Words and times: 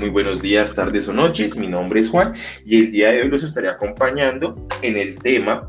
Muy 0.00 0.10
buenos 0.10 0.40
días, 0.40 0.74
tardes 0.74 1.08
o 1.08 1.12
noches. 1.12 1.56
Mi 1.56 1.66
nombre 1.66 1.98
es 2.00 2.08
Juan 2.08 2.34
y 2.64 2.78
el 2.78 2.92
día 2.92 3.08
de 3.08 3.22
hoy 3.22 3.28
los 3.28 3.42
estaré 3.42 3.68
acompañando 3.68 4.54
en 4.82 4.96
el 4.96 5.16
tema 5.16 5.66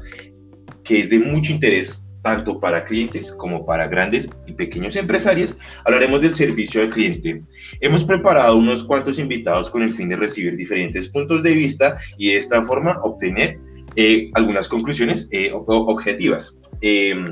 que 0.84 1.00
es 1.00 1.10
de 1.10 1.18
mucho 1.18 1.52
interés 1.52 2.04
tanto 2.22 2.60
para 2.60 2.86
clientes 2.86 3.32
como 3.32 3.66
para 3.66 3.88
grandes 3.88 4.30
y 4.46 4.54
pequeños 4.54 4.96
empresarios. 4.96 5.58
Hablaremos 5.84 6.22
del 6.22 6.36
servicio 6.36 6.82
al 6.82 6.90
cliente. 6.92 7.42
Hemos 7.82 8.04
preparado 8.04 8.56
unos 8.58 8.84
cuantos 8.84 9.18
invitados 9.18 9.70
con 9.70 9.82
el 9.82 9.94
fin 9.96 10.10
de 10.10 10.18
recibir 10.18 10.56
diferentes 10.56 11.08
puntos 11.10 11.42
de 11.42 11.56
vista 11.56 11.98
y 12.18 12.32
de 12.32 12.38
esta 12.38 12.62
forma 12.62 13.00
obtener 13.02 13.58
eh, 13.96 14.30
algunas 14.36 14.68
conclusiones 14.68 15.28
eh, 15.32 15.52
objetivas. 15.54 16.56
Em, 16.82 17.26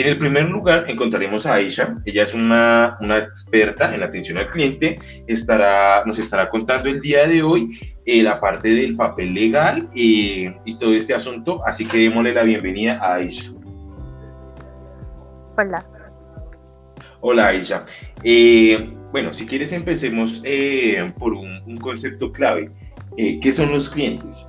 en 0.00 0.08
el 0.08 0.18
primer 0.18 0.48
lugar 0.48 0.84
encontraremos 0.88 1.46
a 1.46 1.54
Aisha, 1.54 1.96
ella 2.04 2.22
es 2.22 2.34
una, 2.34 2.96
una 3.00 3.18
experta 3.18 3.94
en 3.94 4.02
atención 4.02 4.38
al 4.38 4.50
cliente, 4.50 4.98
estará, 5.26 6.04
nos 6.04 6.18
estará 6.18 6.48
contando 6.48 6.88
el 6.88 7.00
día 7.00 7.26
de 7.26 7.42
hoy 7.42 7.78
eh, 8.04 8.22
la 8.22 8.40
parte 8.40 8.68
del 8.68 8.96
papel 8.96 9.34
legal 9.34 9.88
y 9.94 10.50
todo 10.78 10.94
este 10.94 11.14
asunto, 11.14 11.64
así 11.66 11.86
que 11.86 11.98
démosle 11.98 12.34
la 12.34 12.42
bienvenida 12.42 12.98
a 13.02 13.14
Aisha. 13.14 13.50
Hola. 15.56 15.84
Hola 17.20 17.48
Aisha. 17.48 17.84
Eh, 18.22 18.90
bueno, 19.10 19.34
si 19.34 19.46
quieres 19.46 19.72
empecemos 19.72 20.40
eh, 20.44 21.12
por 21.18 21.32
un, 21.32 21.62
un, 21.66 21.76
concepto 21.78 22.30
clave. 22.30 22.70
¿Qué 23.16 23.52
son 23.52 23.72
los 23.72 23.88
clientes? 23.88 24.48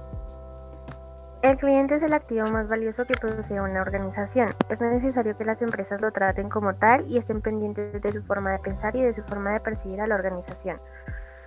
El 1.41 1.55
cliente 1.55 1.95
es 1.95 2.03
el 2.03 2.11
activo 2.11 2.47
más 2.47 2.67
valioso 2.67 3.05
que 3.05 3.13
posee 3.13 3.61
una 3.61 3.81
organización. 3.81 4.53
Es 4.67 4.81
necesario 4.81 5.37
que 5.37 5.45
las 5.45 5.61
empresas 5.61 6.01
lo 6.01 6.11
traten 6.11 6.49
como 6.49 6.75
tal 6.75 7.09
y 7.09 7.17
estén 7.17 7.39
pendientes 7.39 8.01
de 8.01 8.11
su 8.11 8.21
forma 8.21 8.51
de 8.51 8.59
pensar 8.59 8.93
y 8.97 9.03
de 9.03 9.13
su 9.13 9.23
forma 9.23 9.53
de 9.53 9.61
percibir 9.61 10.01
a 10.01 10.07
la 10.07 10.15
organización. 10.15 10.81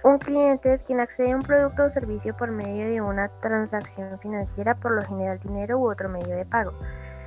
Un 0.03 0.19
cliente 0.19 0.73
es 0.73 0.83
quien 0.83 1.01
accede 1.01 1.33
a 1.33 1.37
un 1.37 1.43
producto 1.43 1.85
o 1.85 1.91
servicio 1.91 2.35
por 2.35 2.51
medio 2.51 2.87
de 2.87 3.03
una 3.03 3.29
transacción 3.41 4.19
financiera, 4.19 4.75
por 4.75 4.93
lo 4.93 5.05
general 5.05 5.39
dinero 5.39 5.79
u 5.79 5.91
otro 5.91 6.09
medio 6.09 6.35
de 6.37 6.47
pago. 6.47 6.73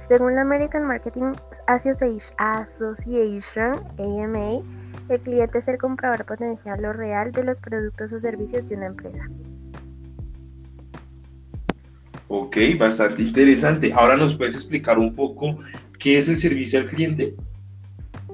Según 0.06 0.34
la 0.34 0.42
American 0.42 0.86
Marketing 0.86 1.34
Association, 1.68 2.66
AMA, 4.00 4.64
el 5.10 5.22
cliente 5.22 5.60
es 5.60 5.68
el 5.68 5.78
comprador 5.78 6.26
potencial 6.26 6.84
o 6.84 6.94
real 6.94 7.32
de 7.32 7.44
los 7.44 7.62
productos 7.62 8.12
o 8.12 8.20
servicios 8.20 8.68
de 8.68 8.76
una 8.76 8.88
empresa. 8.88 9.24
Ok, 12.28 12.58
bastante 12.80 13.22
interesante. 13.22 13.94
Ahora 13.94 14.18
nos 14.18 14.36
puedes 14.36 14.56
explicar 14.56 14.98
un 14.98 15.16
poco 15.16 15.58
qué 16.00 16.20
es 16.20 16.28
el 16.28 16.40
servicio 16.40 16.80
al 16.80 16.88
cliente. 16.88 17.36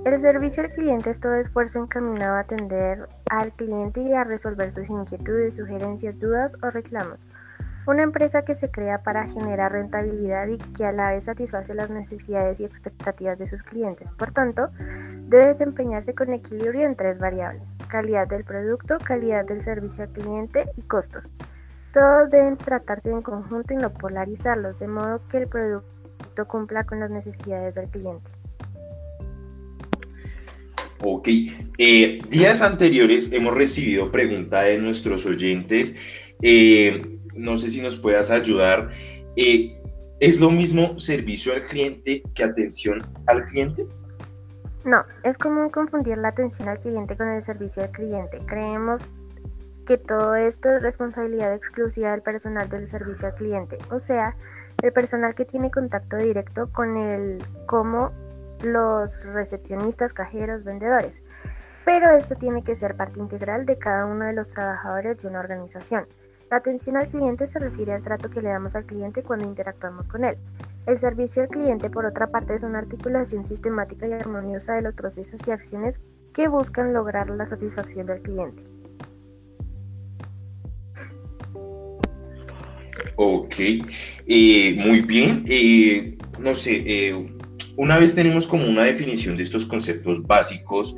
El 0.06 0.18
servicio 0.18 0.64
al 0.64 0.72
cliente 0.72 1.10
es 1.10 1.20
todo 1.20 1.36
esfuerzo 1.36 1.80
encaminado 1.80 2.36
a 2.36 2.40
atender 2.40 3.08
al 3.30 3.52
cliente 3.54 4.02
y 4.02 4.14
a 4.14 4.24
resolver 4.24 4.72
sus 4.72 4.90
inquietudes, 4.90 5.58
sugerencias, 5.58 6.20
dudas 6.20 6.58
o 6.64 6.72
reclamos. 6.72 7.20
Una 7.86 8.04
empresa 8.04 8.44
que 8.44 8.56
se 8.56 8.72
crea 8.72 9.04
para 9.04 9.28
generar 9.28 9.72
rentabilidad 9.72 10.48
y 10.48 10.58
que 10.58 10.86
a 10.86 10.92
la 10.92 11.12
vez 11.12 11.26
satisface 11.26 11.74
las 11.74 11.90
necesidades 11.90 12.60
y 12.60 12.66
expectativas 12.66 13.38
de 13.38 13.48
sus 13.48 13.64
clientes. 13.64 14.12
Por 14.12 14.32
tanto, 14.32 14.70
debe 15.28 15.48
desempeñarse 15.48 16.16
con 16.16 16.32
equilibrio 16.32 16.86
en 16.86 16.96
tres 16.96 17.20
variables, 17.20 17.76
calidad 17.88 18.28
del 18.28 18.44
producto, 18.44 18.98
calidad 19.04 19.46
del 19.46 19.62
servicio 19.62 20.04
al 20.04 20.12
cliente 20.12 20.66
y 20.78 20.82
costos. 20.84 21.32
Todos 21.94 22.30
deben 22.30 22.58
tratarse 22.58 23.12
en 23.12 23.22
conjunto 23.22 23.74
y 23.74 23.78
no 23.78 23.92
polarizarlos, 23.92 24.80
de 24.80 24.88
modo 24.88 25.22
que 25.28 25.38
el 25.40 25.48
producto 25.48 26.48
cumpla 26.48 26.86
con 26.86 27.02
las 27.02 27.10
necesidades 27.10 27.76
del 27.76 27.90
cliente. 27.90 28.32
Ok, 31.04 31.28
eh, 31.78 32.20
días 32.30 32.62
anteriores 32.62 33.32
hemos 33.34 33.56
recibido 33.56 34.12
preguntas 34.12 34.66
de 34.66 34.78
nuestros 34.78 35.26
oyentes. 35.26 35.94
Eh, 36.42 37.20
no 37.36 37.58
sé 37.58 37.72
si 37.72 37.82
nos 37.82 37.98
puedas 37.98 38.30
ayudar. 38.32 38.92
Eh, 39.36 39.78
¿Es 40.20 40.40
lo 40.40 40.52
mismo 40.52 41.00
servicio 41.00 41.54
al 41.54 41.66
cliente 41.66 42.22
que 42.36 42.44
atención 42.44 43.02
al 43.26 43.46
cliente? 43.48 43.88
No, 44.86 45.04
es 45.24 45.38
común 45.38 45.72
confundir 45.72 46.18
la 46.20 46.28
atención 46.28 46.70
al 46.70 46.78
cliente 46.78 47.18
con 47.18 47.28
el 47.30 47.42
servicio 47.42 47.82
al 47.84 47.92
cliente. 47.92 48.40
Creemos 48.46 49.08
que 49.86 49.98
todo 49.98 50.36
esto 50.36 50.70
es 50.70 50.82
responsabilidad 50.82 51.54
exclusiva 51.54 52.12
del 52.12 52.22
personal 52.22 52.70
del 52.70 52.88
servicio 52.88 53.28
al 53.28 53.36
cliente, 53.36 53.78
o 53.90 54.00
sea, 54.00 54.36
el 54.82 54.94
personal 54.94 55.36
que 55.36 55.46
tiene 55.46 55.72
contacto 55.72 56.18
directo 56.18 56.72
con 56.72 56.98
el 56.98 57.44
como 57.66 58.12
los 58.64 59.26
recepcionistas, 59.26 60.14
cajeros, 60.14 60.64
vendedores. 60.64 61.24
Pero 61.86 62.10
esto 62.12 62.36
tiene 62.36 62.64
que 62.64 62.76
ser 62.76 62.96
parte 62.96 63.20
integral 63.20 63.66
de 63.66 63.78
cada 63.78 64.06
uno 64.06 64.26
de 64.26 64.34
los 64.34 64.50
trabajadores 64.50 65.18
de 65.18 65.28
una 65.28 65.40
organización. 65.40 66.06
La 66.50 66.58
atención 66.58 66.98
al 66.98 67.08
cliente 67.08 67.48
se 67.48 67.60
refiere 67.60 67.94
al 67.94 68.02
trato 68.02 68.30
que 68.30 68.42
le 68.42 68.50
damos 68.50 68.76
al 68.76 68.86
cliente 68.86 69.24
cuando 69.24 69.46
interactuamos 69.46 70.08
con 70.08 70.26
él. 70.26 70.38
El 70.86 70.98
servicio 70.98 71.44
al 71.44 71.48
cliente, 71.48 71.90
por 71.90 72.06
otra 72.06 72.28
parte, 72.28 72.56
es 72.56 72.64
una 72.64 72.80
articulación 72.80 73.46
sistemática 73.46 74.08
y 74.08 74.14
armoniosa 74.14 74.74
de 74.74 74.82
los 74.82 74.96
procesos 74.96 75.48
y 75.48 75.52
acciones 75.52 76.02
que 76.34 76.48
buscan 76.48 76.94
lograr 76.94 77.30
la 77.30 77.46
satisfacción 77.46 78.06
del 78.06 78.22
cliente. 78.22 78.64
Ok, 83.24 83.54
eh, 84.26 84.76
muy 84.80 85.02
bien. 85.02 85.44
Eh, 85.48 86.18
no 86.40 86.56
sé, 86.56 86.82
eh, 86.88 87.32
una 87.78 88.00
vez 88.00 88.16
tenemos 88.16 88.48
como 88.48 88.66
una 88.66 88.86
definición 88.86 89.38
de 89.38 89.44
estos 89.44 89.64
conceptos 89.68 90.26
básicos, 90.26 90.96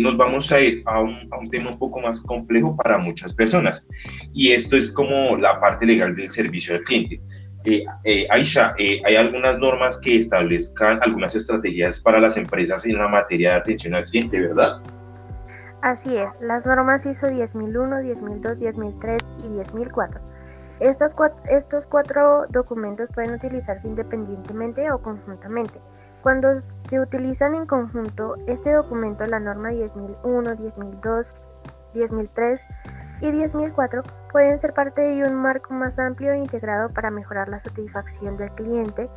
nos 0.00 0.16
vamos 0.16 0.50
a 0.50 0.60
ir 0.60 0.82
a 0.86 1.02
un, 1.02 1.50
tema 1.52 1.70
un 1.70 1.78
poco 1.78 2.00
más 2.00 2.20
complejo 2.20 2.76
para 2.76 2.98
muchas 2.98 3.32
personas. 3.32 3.86
Y 4.34 4.50
esto 4.50 4.76
es 4.76 4.90
como 4.90 5.36
la 5.36 5.60
parte 5.60 5.86
legal 5.86 6.16
del 6.16 6.32
servicio 6.32 6.74
al 6.74 6.82
cliente. 6.82 7.20
Aisha, 8.30 8.74
hay 8.76 9.14
algunas 9.14 9.56
normas 9.60 9.98
que 9.98 10.16
establezcan 10.16 10.98
algunas 11.02 11.36
estrategias 11.36 12.00
para 12.00 12.18
las 12.18 12.36
empresas 12.36 12.84
en 12.86 12.98
la 12.98 13.06
materia 13.06 13.50
de 13.50 13.56
atención 13.58 13.94
al 13.94 14.04
cliente, 14.04 14.40
¿verdad? 14.40 14.82
Así 15.82 16.16
es, 16.16 16.32
las 16.40 16.66
normas 16.66 17.06
ISO 17.06 17.28
10001, 17.28 18.02
10002, 18.02 18.58
10003 18.58 19.22
y 19.44 19.48
10004 19.48 20.35
estos 20.80 21.86
cuatro 21.86 22.46
documentos 22.48 23.10
pueden 23.10 23.34
utilizarse 23.34 23.88
independientemente 23.88 24.90
o 24.90 25.00
conjuntamente. 25.00 25.80
Cuando 26.22 26.54
se 26.60 27.00
utilizan 27.00 27.54
en 27.54 27.66
conjunto, 27.66 28.34
este 28.46 28.72
documento, 28.72 29.24
la 29.26 29.40
norma 29.40 29.70
10001, 29.70 30.56
10002, 30.56 31.48
10003 31.92 32.66
y 33.20 33.30
10004 33.30 34.02
pueden 34.30 34.60
ser 34.60 34.74
parte 34.74 35.02
de 35.02 35.24
un 35.24 35.34
marco 35.34 35.72
más 35.72 35.98
amplio 35.98 36.32
e 36.32 36.38
integrado 36.38 36.90
para 36.90 37.10
mejorar 37.10 37.48
la 37.48 37.58
satisfacción 37.58 38.36
del 38.36 38.50
cliente 38.50 39.08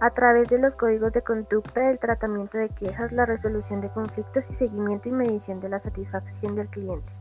a 0.00 0.10
través 0.10 0.48
de 0.48 0.58
los 0.58 0.76
códigos 0.76 1.12
de 1.12 1.22
conducta, 1.22 1.88
el 1.88 1.98
tratamiento 1.98 2.58
de 2.58 2.68
quejas, 2.68 3.12
la 3.12 3.24
resolución 3.24 3.80
de 3.80 3.88
conflictos 3.88 4.50
y 4.50 4.54
seguimiento 4.54 5.08
y 5.08 5.12
medición 5.12 5.60
de 5.60 5.70
la 5.70 5.78
satisfacción 5.78 6.54
del 6.54 6.68
cliente. 6.68 7.12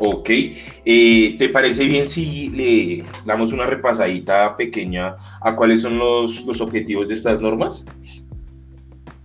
Ok, 0.00 0.30
eh, 0.30 1.36
¿te 1.38 1.48
parece 1.48 1.84
bien 1.86 2.08
si 2.08 2.50
le 2.50 3.04
damos 3.24 3.52
una 3.52 3.66
repasadita 3.66 4.56
pequeña 4.56 5.16
a 5.40 5.56
cuáles 5.56 5.82
son 5.82 5.98
los, 5.98 6.44
los 6.46 6.60
objetivos 6.60 7.08
de 7.08 7.14
estas 7.14 7.40
normas? 7.40 7.84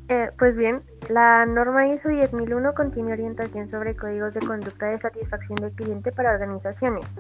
Eh, 0.10 0.32
pues 0.38 0.58
bien, 0.58 0.82
la 1.10 1.46
norma 1.46 1.88
ISO 1.88 2.10
10001 2.10 2.74
contiene 2.74 3.14
orientación 3.14 3.70
sobre 3.70 3.96
códigos 3.96 4.34
de 4.34 4.42
conducta 4.42 4.90
de 4.90 4.98
satisfacción 4.98 5.58
del 5.58 5.72
cliente 5.72 6.12
para 6.12 6.34
organizaciones. 6.34 7.14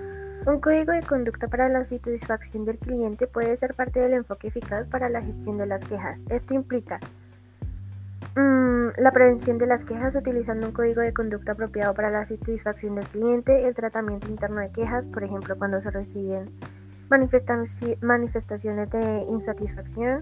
Un 0.45 0.59
código 0.59 0.91
de 0.91 1.01
conducta 1.03 1.47
para 1.47 1.69
la 1.69 1.85
satisfacción 1.85 2.65
del 2.65 2.77
cliente 2.77 3.27
puede 3.27 3.55
ser 3.55 3.75
parte 3.75 3.99
del 3.99 4.13
enfoque 4.13 4.47
eficaz 4.47 4.87
para 4.87 5.09
la 5.09 5.21
gestión 5.21 5.57
de 5.57 5.67
las 5.67 5.85
quejas. 5.85 6.25
Esto 6.29 6.53
implica 6.53 6.99
la 8.98 9.12
prevención 9.12 9.57
de 9.57 9.68
las 9.68 9.84
quejas 9.84 10.16
utilizando 10.16 10.68
un 10.68 10.74
código 10.74 11.01
de 11.01 11.13
conducta 11.13 11.54
apropiado 11.54 11.94
para 11.94 12.10
la 12.10 12.24
satisfacción 12.24 12.95
del 12.95 13.07
cliente, 13.07 13.68
el 13.68 13.74
tratamiento 13.74 14.28
interno 14.28 14.62
de 14.62 14.72
quejas, 14.72 15.07
por 15.07 15.24
ejemplo, 15.24 15.57
cuando 15.57 15.81
se 15.81 15.92
reciben 15.92 16.51
manifestaciones 17.10 18.90
de 18.90 19.25
insatisfacción, 19.30 20.19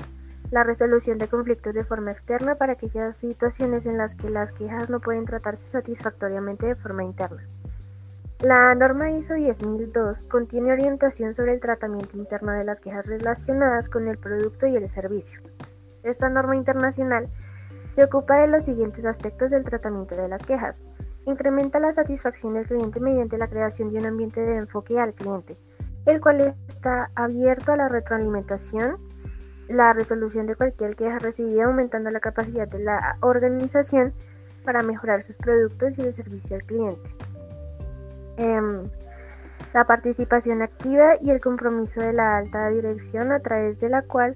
la 0.52 0.64
resolución 0.64 1.18
de 1.18 1.28
conflictos 1.28 1.74
de 1.74 1.84
forma 1.84 2.12
externa 2.12 2.56
para 2.56 2.74
aquellas 2.74 3.16
situaciones 3.16 3.86
en 3.86 3.98
las 3.98 4.16
que 4.16 4.30
las 4.30 4.52
quejas 4.52 4.90
no 4.90 5.00
pueden 5.00 5.26
tratarse 5.26 5.68
satisfactoriamente 5.68 6.66
de 6.66 6.76
forma 6.76 7.04
interna. 7.04 7.48
La 8.40 8.74
norma 8.74 9.12
ISO 9.12 9.36
10002 9.36 10.24
contiene 10.24 10.72
orientación 10.72 11.36
sobre 11.36 11.54
el 11.54 11.60
tratamiento 11.60 12.18
interno 12.18 12.52
de 12.52 12.64
las 12.64 12.80
quejas 12.80 13.06
relacionadas 13.06 13.88
con 13.88 14.08
el 14.08 14.18
producto 14.18 14.66
y 14.66 14.76
el 14.76 14.88
servicio. 14.88 15.40
Esta 16.04 16.28
norma 16.28 16.56
internacional 16.56 17.30
se 17.92 18.04
ocupa 18.04 18.38
de 18.38 18.48
los 18.48 18.64
siguientes 18.64 19.06
aspectos 19.06 19.52
del 19.52 19.64
tratamiento 19.64 20.16
de 20.16 20.28
las 20.28 20.44
quejas. 20.44 20.84
Incrementa 21.26 21.80
la 21.80 21.92
satisfacción 21.92 22.54
del 22.54 22.66
cliente 22.66 23.00
mediante 23.00 23.38
la 23.38 23.48
creación 23.48 23.90
de 23.90 24.00
un 24.00 24.06
ambiente 24.06 24.42
de 24.42 24.56
enfoque 24.56 25.00
al 25.00 25.14
cliente, 25.14 25.58
el 26.06 26.22
cual 26.22 26.56
está 26.68 27.12
abierto 27.16 27.74
a 27.74 27.78
la 27.78 27.90
retroalimentación, 27.90 28.98
la 29.68 29.94
resolución 29.94 30.48
de 30.48 30.56
cualquier 30.56 30.96
queja 30.96 31.20
recibida 31.20 31.66
aumentando 31.66 32.10
la 32.10 32.20
capacidad 32.20 32.68
de 32.68 32.84
la 32.84 33.18
organización 33.22 34.14
para 34.66 34.84
mejorar 34.84 35.22
sus 35.22 35.38
productos 35.38 35.98
y 35.98 36.02
el 36.02 36.14
servicio 36.14 36.56
al 36.56 36.64
cliente. 36.64 37.10
Em, 38.38 38.90
la 39.74 39.86
participación 39.86 40.62
activa 40.62 41.14
y 41.22 41.32
el 41.32 41.40
compromiso 41.40 42.02
de 42.02 42.14
la 42.14 42.38
alta 42.38 42.70
dirección 42.70 43.32
a 43.32 43.40
través 43.40 43.80
de 43.80 43.90
la 43.90 44.02
cual 44.02 44.36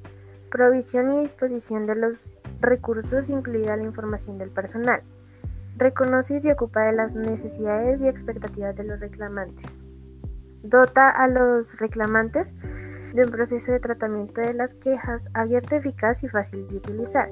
provisión 0.49 1.11
y 1.13 1.21
disposición 1.21 1.85
de 1.85 1.95
los 1.95 2.37
recursos 2.65 3.29
incluida 3.29 3.77
la 3.77 3.83
información 3.83 4.37
del 4.37 4.49
personal. 4.49 5.01
Reconoce 5.77 6.37
y 6.37 6.41
se 6.41 6.51
ocupa 6.51 6.81
de 6.81 6.93
las 6.93 7.15
necesidades 7.15 8.01
y 8.01 8.07
expectativas 8.07 8.75
de 8.75 8.85
los 8.85 8.99
reclamantes. 8.99 9.79
Dota 10.63 11.09
a 11.09 11.27
los 11.27 11.79
reclamantes 11.79 12.53
de 13.13 13.23
un 13.23 13.31
proceso 13.31 13.71
de 13.71 13.79
tratamiento 13.79 14.41
de 14.41 14.53
las 14.53 14.73
quejas 14.75 15.23
abierto, 15.33 15.75
eficaz 15.75 16.23
y 16.23 16.27
fácil 16.27 16.67
de 16.67 16.77
utilizar. 16.77 17.29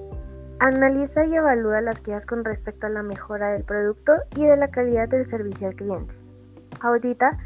Analiza 0.60 1.26
y 1.26 1.36
evalúa 1.36 1.82
las 1.82 2.02
quejas 2.02 2.26
con 2.26 2.46
respecto 2.46 2.88
a 2.88 2.90
la 2.90 3.04
mejora 3.04 3.50
del 3.50 3.64
producto 3.64 4.14
y 4.36 4.46
de 4.46 4.56
la 4.56 4.70
calidad 4.70 5.10
del 5.10 5.28
servicio 5.28 5.68
al 5.68 5.76
cliente. 5.76 6.16
Audita 6.80 7.38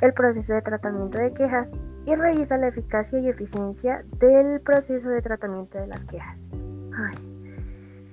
el 0.00 0.12
proceso 0.12 0.54
de 0.54 0.62
tratamiento 0.62 1.18
de 1.18 1.32
quejas 1.32 1.72
y 2.06 2.14
revisa 2.14 2.58
la 2.58 2.68
eficacia 2.68 3.18
y 3.18 3.28
eficiencia 3.28 4.04
del 4.18 4.60
proceso 4.60 5.08
de 5.08 5.22
tratamiento 5.22 5.78
de 5.78 5.86
las 5.86 6.04
quejas. 6.04 6.43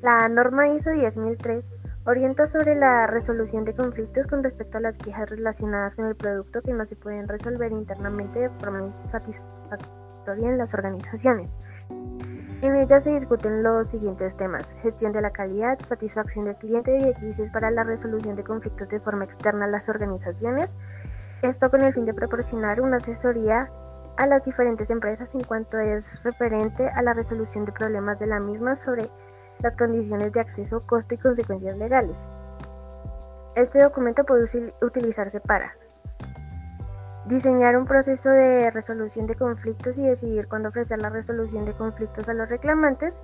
La 0.01 0.27
norma 0.29 0.67
ISO 0.67 0.91
10003 0.91 1.71
orienta 2.05 2.47
sobre 2.47 2.75
la 2.75 3.05
resolución 3.05 3.63
de 3.63 3.75
conflictos 3.75 4.25
con 4.27 4.43
respecto 4.43 4.79
a 4.79 4.81
las 4.81 4.97
quejas 4.97 5.29
relacionadas 5.29 5.95
con 5.95 6.07
el 6.07 6.15
producto 6.15 6.61
que 6.61 6.73
no 6.73 6.85
se 6.85 6.95
pueden 6.95 7.27
resolver 7.27 7.71
internamente 7.71 8.39
de 8.39 8.49
forma 8.49 8.91
satisfactoria 9.07 10.49
en 10.49 10.57
las 10.57 10.73
organizaciones. 10.73 11.55
En 12.61 12.75
ella 12.75 12.99
se 12.99 13.11
discuten 13.11 13.63
los 13.63 13.87
siguientes 13.87 14.35
temas, 14.35 14.75
gestión 14.81 15.11
de 15.11 15.21
la 15.21 15.31
calidad, 15.31 15.79
satisfacción 15.79 16.45
del 16.45 16.57
cliente 16.57 16.95
y 16.95 16.99
directrices 16.99 17.49
para 17.51 17.71
la 17.71 17.83
resolución 17.83 18.35
de 18.35 18.43
conflictos 18.43 18.89
de 18.89 18.99
forma 18.99 19.23
externa 19.23 19.65
a 19.65 19.67
las 19.67 19.89
organizaciones, 19.89 20.77
esto 21.41 21.71
con 21.71 21.81
el 21.81 21.91
fin 21.91 22.05
de 22.05 22.13
proporcionar 22.13 22.81
una 22.81 22.97
asesoría 22.97 23.71
a 24.17 24.27
las 24.27 24.43
diferentes 24.43 24.89
empresas 24.89 25.33
en 25.33 25.43
cuanto 25.43 25.79
es 25.79 26.23
referente 26.23 26.87
a 26.89 27.01
la 27.01 27.13
resolución 27.13 27.65
de 27.65 27.71
problemas 27.71 28.19
de 28.19 28.27
la 28.27 28.39
misma 28.39 28.75
sobre 28.75 29.09
las 29.59 29.75
condiciones 29.75 30.31
de 30.33 30.39
acceso, 30.39 30.85
costo 30.85 31.15
y 31.15 31.17
consecuencias 31.17 31.77
legales. 31.77 32.27
Este 33.55 33.81
documento 33.81 34.23
puede 34.23 34.45
utilizarse 34.81 35.39
para 35.39 35.75
diseñar 37.25 37.77
un 37.77 37.85
proceso 37.85 38.29
de 38.29 38.71
resolución 38.71 39.27
de 39.27 39.35
conflictos 39.35 39.97
y 39.97 40.03
decidir 40.03 40.47
cuándo 40.47 40.69
ofrecer 40.69 40.99
la 40.99 41.09
resolución 41.09 41.65
de 41.65 41.73
conflictos 41.73 42.27
a 42.29 42.33
los 42.33 42.49
reclamantes 42.49 43.21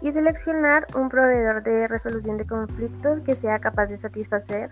y 0.00 0.12
seleccionar 0.12 0.86
un 0.94 1.08
proveedor 1.08 1.62
de 1.62 1.86
resolución 1.86 2.36
de 2.36 2.46
conflictos 2.46 3.20
que 3.20 3.34
sea 3.34 3.58
capaz 3.58 3.86
de 3.86 3.96
satisfacer 3.96 4.70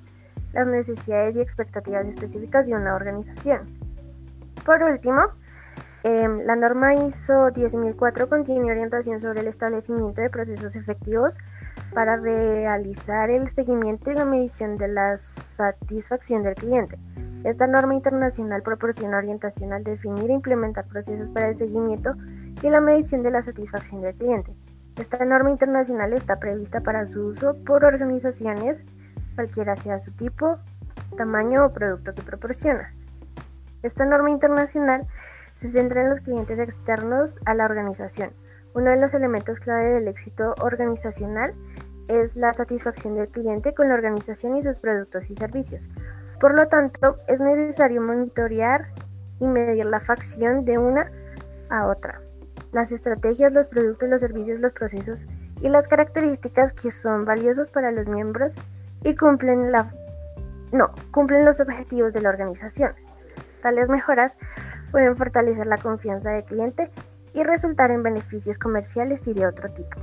las 0.53 0.67
necesidades 0.67 1.37
y 1.37 1.41
expectativas 1.41 2.07
específicas 2.09 2.67
de 2.67 2.75
una 2.75 2.95
organización. 2.95 3.79
Por 4.65 4.83
último, 4.83 5.33
Em, 6.05 6.45
la 6.45 6.55
norma 6.55 6.95
ISO 6.95 7.51
10004 7.51 8.29
contiene 8.29 8.71
orientación 8.71 9.21
sobre 9.21 9.41
el 9.41 9.49
establecimiento 9.49 10.23
de 10.23 10.31
procesos 10.31 10.77
efectivos 10.77 11.39
para 11.93 12.17
realizar 12.17 13.31
el 13.31 13.49
seguimiento 13.49 14.13
y 14.13 14.15
la 14.15 14.25
medición 14.25 14.77
de 14.77 14.89
la 14.89 15.19
satisfacción 15.19 16.45
del 16.45 16.55
cliente. 16.55 16.99
Esta 17.43 17.67
norma 17.67 17.95
internacional 17.95 18.63
proporciona 18.63 19.19
orientación 19.19 19.73
al 19.73 19.83
definir 19.83 20.31
e 20.31 20.35
implementar 20.35 20.87
procesos 20.87 21.33
para 21.33 21.49
el 21.49 21.57
seguimiento 21.57 22.15
y 22.63 22.71
la 22.71 22.81
medición 22.81 23.23
de 23.23 23.31
la 23.33 23.43
satisfacción 23.43 24.01
del 24.01 24.15
cliente. 24.15 24.55
Esta 24.97 25.25
norma 25.25 25.51
internacional 25.51 26.13
está 26.13 26.39
prevista 26.39 26.81
para 26.81 27.07
su 27.07 27.27
uso 27.27 27.57
por 27.65 27.85
organizaciones, 27.85 28.87
cualquiera 29.35 29.77
sea 29.77 29.99
su 29.99 30.13
tipo, 30.13 30.59
tamaño 31.17 31.67
o 31.67 31.73
producto 31.73 32.15
que 32.15 32.23
proporciona. 32.23 32.93
Esta 33.83 34.05
norma 34.05 34.31
internacional 34.31 35.07
se 35.59 35.71
centra 35.71 36.03
en 36.03 36.09
los 36.09 36.21
clientes 36.21 36.61
externos 36.61 37.35
a 37.45 37.53
la 37.53 37.65
organización. 37.65 38.31
Uno 38.75 38.91
de 38.91 38.97
los 38.97 39.13
elementos 39.13 39.59
clave 39.59 39.91
del 39.91 40.07
éxito 40.07 40.55
organizacional 40.61 41.53
es 42.07 42.37
la 42.37 42.53
satisfacción 42.53 43.17
del 43.17 43.29
cliente 43.29 43.75
con 43.75 43.89
la 43.89 43.95
organización 43.95 44.57
y 44.57 44.63
sus 44.63 44.79
productos 44.79 45.31
y 45.31 45.35
servicios. 45.35 45.91
Por 46.39 46.55
lo 46.55 46.69
tanto, 46.69 47.17
es 47.27 47.41
necesario 47.41 48.01
monitorear 48.01 48.93
y 49.41 49.49
medir 49.49 49.87
la 49.87 49.99
facción 49.99 50.65
de 50.65 50.79
una 50.79 51.11
a 51.71 51.89
otra. 51.89 52.21
Las 52.71 52.93
estrategias, 52.93 53.53
los 53.53 53.69
productos, 53.69 54.09
los 54.09 54.21
servicios, 54.21 54.61
los 54.61 54.73
procesos 54.73 55.27
y 55.61 55.69
las 55.69 55.89
características 55.89 56.73
que 56.73 56.93
son 56.93 57.25
valiosos 57.25 57.73
para 57.73 57.91
los 57.91 58.09
miembros 58.09 58.61
y 59.03 59.17
cumplen 59.17 59.73
la 59.73 59.93
no, 60.71 60.93
cumplen 61.11 61.45
los 61.45 61.59
objetivos 61.59 62.13
de 62.13 62.21
la 62.21 62.29
organización. 62.29 62.93
Tales 63.61 63.89
mejoras 63.89 64.39
pueden 64.91 65.17
fortalecer 65.17 65.67
la 65.67 65.79
confianza 65.79 66.31
del 66.31 66.45
cliente 66.45 66.91
y 67.35 67.43
resultar 67.43 67.91
en 67.91 68.03
beneficios 68.03 68.59
comerciales 68.59 69.27
y 69.27 69.35
de 69.35 69.47
otro 69.47 69.71
tipo. 69.71 69.99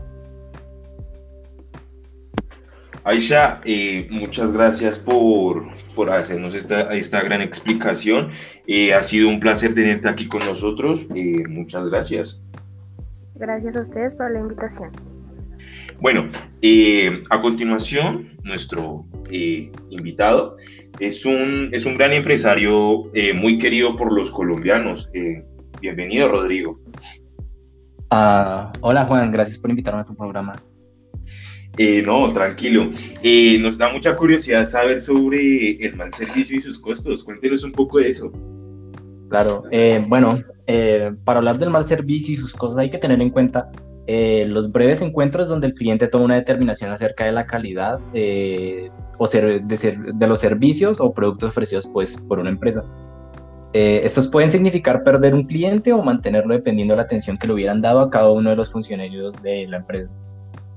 Aisha, 3.06 3.62
eh, 3.66 4.08
muchas 4.10 4.52
gracias 4.52 4.98
por, 4.98 5.64
por 5.96 6.10
hacernos 6.10 6.56
esta, 6.56 6.92
esta, 6.96 7.22
gran 7.22 7.40
explicación. 7.42 8.32
Eh, 8.66 8.96
ha 8.96 9.04
sido 9.04 9.30
un 9.30 9.40
placer 9.40 9.76
tenerte 9.76 10.10
aquí 10.10 10.28
con 10.28 10.40
nosotros. 10.40 11.06
Eh, 11.14 11.44
muchas 11.48 11.88
gracias. 11.90 12.44
Gracias 13.36 13.76
a 13.76 13.82
ustedes 13.82 14.16
por 14.16 14.32
la 14.32 14.40
invitación. 14.40 14.92
Bueno, 16.00 16.32
a 17.30 17.42
continuación, 17.42 18.32
nuestro 18.44 19.06
invitado 19.90 20.58
es 21.00 21.26
un, 21.26 21.70
es 21.72 21.86
un 21.86 21.96
gran 21.96 22.14
empresario 22.14 23.12
eh, 23.14 23.34
muy 23.34 23.58
querido 23.58 23.96
por 23.96 24.14
los 24.14 24.32
colombianos. 24.32 25.10
Eh, 25.14 25.44
bienvenido, 25.82 26.30
Rodrigo. 26.30 26.80
Ah, 28.10 28.72
hola, 28.82 29.06
Juan. 29.08 29.32
Gracias 29.32 29.58
por 29.58 29.70
invitarme 29.70 30.02
a 30.02 30.06
tu 30.06 30.16
programa. 30.16 30.56
Eh, 31.78 32.02
no, 32.06 32.32
tranquilo. 32.34 32.92
nos 33.60 33.78
da 33.78 33.92
mucha 33.92 34.16
curiosidad 34.16 34.68
saber 34.68 35.02
sobre 35.02 35.72
el 35.86 35.96
mal 35.98 36.14
servicio 36.14 36.60
y 36.60 36.62
sus 36.62 36.80
costos. 36.80 37.24
Cuéntenos 37.24 37.64
un 37.64 37.74
poco 37.74 38.00
de 38.00 38.12
eso. 38.12 38.32
Claro. 39.30 39.64
bueno, 40.08 40.42
para 41.26 41.40
hablar 41.40 41.60
del 41.60 41.72
mal 41.72 41.84
servicio 41.84 42.34
y 42.34 42.38
sus 42.38 42.54
costos 42.56 42.80
hay 42.80 42.90
que 42.90 42.98
tener 42.98 43.22
en 43.22 43.30
cuenta 43.30 43.70
los 44.07 44.72
breves 44.72 45.02
encuentros 45.02 45.48
donde 45.48 45.68
el 45.68 45.74
cliente 45.74 46.07
toma 46.07 46.25
una 46.25 46.36
determinación 46.36 46.91
acerca 46.91 47.25
de 47.25 47.32
la 47.32 47.46
calidad 47.46 48.00
o 49.18 49.27
ser, 49.27 49.63
de, 49.63 50.27
los 50.27 50.39
servicios 50.39 51.00
o 51.00 51.13
productos 51.13 51.50
ofrecidos 51.50 51.88
pues, 51.88 52.18
por 52.27 52.39
una 52.39 52.50
empresa. 52.50 52.84
Eh, 53.77 54.06
estos 54.06 54.30
pueden 54.30 54.50
significar 54.50 55.03
perder 55.03 55.34
un 55.34 55.44
cliente 55.44 55.91
o 55.91 56.01
mantenerlo 56.01 56.53
dependiendo 56.53 56.94
de 56.94 56.98
la 56.98 57.03
atención 57.03 57.38
que 57.38 57.46
le 57.46 57.53
hubieran 57.53 57.82
dado 57.82 58.00
a 58.00 58.10
cada 58.10 58.32
uno 58.32 58.50
de 58.50 58.56
los 58.56 58.72
funcionarios 58.72 59.36
de 59.44 59.68
la 59.68 59.77
empresa. 59.77 60.10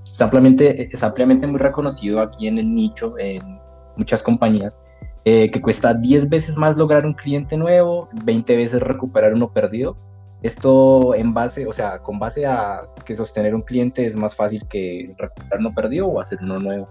Es 0.02 0.20
ampliamente, 0.20 0.88
es 0.92 1.02
ampliamente 1.04 1.46
muy 1.46 1.60
reconocido 1.60 2.20
aquí 2.20 2.48
en 2.48 2.58
el 2.58 2.74
nicho, 2.74 3.14
en 3.18 3.60
muchas 3.96 4.20
compañías, 4.20 4.82
eh, 5.24 5.48
que 5.48 5.60
cuesta 5.60 5.94
10 5.94 6.28
veces 6.28 6.56
más 6.56 6.76
lograr 6.76 7.06
un 7.06 7.12
cliente 7.12 7.56
nuevo, 7.56 8.08
20 8.24 8.56
veces 8.56 8.82
recuperar 8.82 9.32
uno 9.32 9.52
perdido. 9.52 9.96
Esto 10.42 11.14
en 11.14 11.34
base, 11.34 11.66
o 11.66 11.72
sea, 11.72 11.98
con 11.98 12.18
base 12.18 12.46
a 12.46 12.82
que 13.04 13.14
sostener 13.14 13.54
un 13.54 13.62
cliente 13.62 14.06
es 14.06 14.14
más 14.14 14.34
fácil 14.34 14.64
que 14.68 15.14
recuperar 15.18 15.60
uno 15.60 15.74
perdido 15.74 16.06
o 16.06 16.20
hacer 16.20 16.38
uno 16.42 16.58
nuevo. 16.58 16.88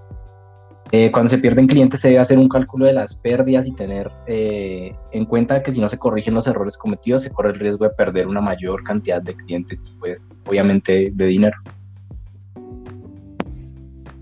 Eh, 0.91 1.11
cuando 1.11 1.29
se 1.29 1.37
pierden 1.37 1.67
clientes 1.67 1.99
se 1.99 2.07
debe 2.07 2.21
hacer 2.21 2.37
un 2.37 2.47
cálculo 2.47 2.85
de 2.85 2.93
las 2.93 3.15
pérdidas 3.15 3.67
y 3.67 3.73
tener 3.73 4.09
eh, 4.25 4.95
en 5.11 5.25
cuenta 5.25 5.61
que 5.61 5.73
si 5.73 5.81
no 5.81 5.89
se 5.89 5.97
corrigen 5.97 6.33
los 6.33 6.47
errores 6.47 6.77
cometidos 6.77 7.23
se 7.23 7.29
corre 7.29 7.49
el 7.49 7.59
riesgo 7.59 7.83
de 7.83 7.93
perder 7.93 8.25
una 8.25 8.39
mayor 8.39 8.83
cantidad 8.83 9.21
de 9.21 9.33
clientes 9.33 9.85
y 9.85 9.99
pues 9.99 10.21
obviamente 10.45 11.11
de 11.13 11.25
dinero. 11.25 11.57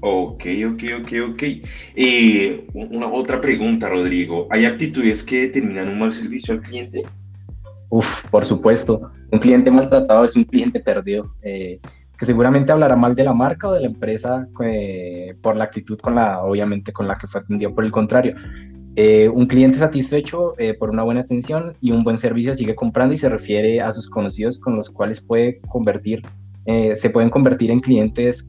Ok, 0.08 0.46
ok, 0.72 0.84
ok, 1.02 1.12
ok. 1.32 1.44
Eh, 1.96 2.68
una 2.74 3.08
otra 3.08 3.42
pregunta, 3.42 3.90
Rodrigo. 3.90 4.48
¿Hay 4.52 4.66
actitudes 4.66 5.24
que 5.24 5.48
determinan 5.48 5.90
un 5.90 6.00
mal 6.00 6.14
servicio 6.14 6.54
al 6.54 6.62
cliente? 6.62 7.04
Uf, 7.90 8.26
por 8.30 8.46
supuesto. 8.46 9.12
Un 9.32 9.40
cliente 9.40 9.72
maltratado 9.72 10.26
es 10.26 10.36
un 10.36 10.44
cliente 10.44 10.80
perdido 10.80 11.26
que 12.18 12.26
seguramente 12.26 12.72
hablará 12.72 12.96
mal 12.96 13.16
de 13.16 13.24
la 13.24 13.34
marca 13.34 13.68
o 13.68 13.74
de 13.74 13.82
la 13.82 13.88
empresa 13.88 14.48
eh, 14.64 15.36
por 15.42 15.56
la 15.56 15.66
actitud 15.66 15.98
con 16.00 16.16
la, 16.16 16.44
obviamente, 16.44 16.94
con 16.94 17.08
la 17.08 17.18
que 17.18 17.28
fue 17.28 17.42
atendido. 17.42 17.74
Por 17.74 17.84
el 17.84 17.92
contrario, 17.92 18.36
eh, 18.96 19.28
un 19.28 19.48
cliente 19.48 19.78
satisfecho 19.78 20.54
eh, 20.58 20.74
por 20.74 20.90
una 20.90 21.04
buena 21.04 21.22
atención 21.22 21.76
y 21.82 21.92
un 21.92 22.04
buen 22.04 22.18
servicio 22.18 22.56
sigue 22.56 22.76
comprando 22.76 23.14
y 23.14 23.18
se 23.18 23.30
refiere 23.30 23.82
a 23.82 23.92
sus 23.92 24.10
conocidos 24.10 24.60
con 24.60 24.78
los 24.78 24.90
cuales 24.90 25.20
puede 25.22 25.60
convertir, 25.68 26.22
se 26.66 27.12
pueden 27.12 27.30
convertir 27.30 27.70
en 27.70 27.80
clientes 27.80 28.44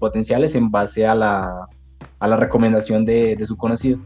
potenciales 0.00 0.56
en 0.56 0.72
base 0.72 1.06
a 1.06 1.14
la, 1.14 1.68
a 2.18 2.26
la 2.26 2.36
recomendación 2.36 3.04
de, 3.04 3.36
de 3.36 3.46
su 3.46 3.56
conocido. 3.56 4.00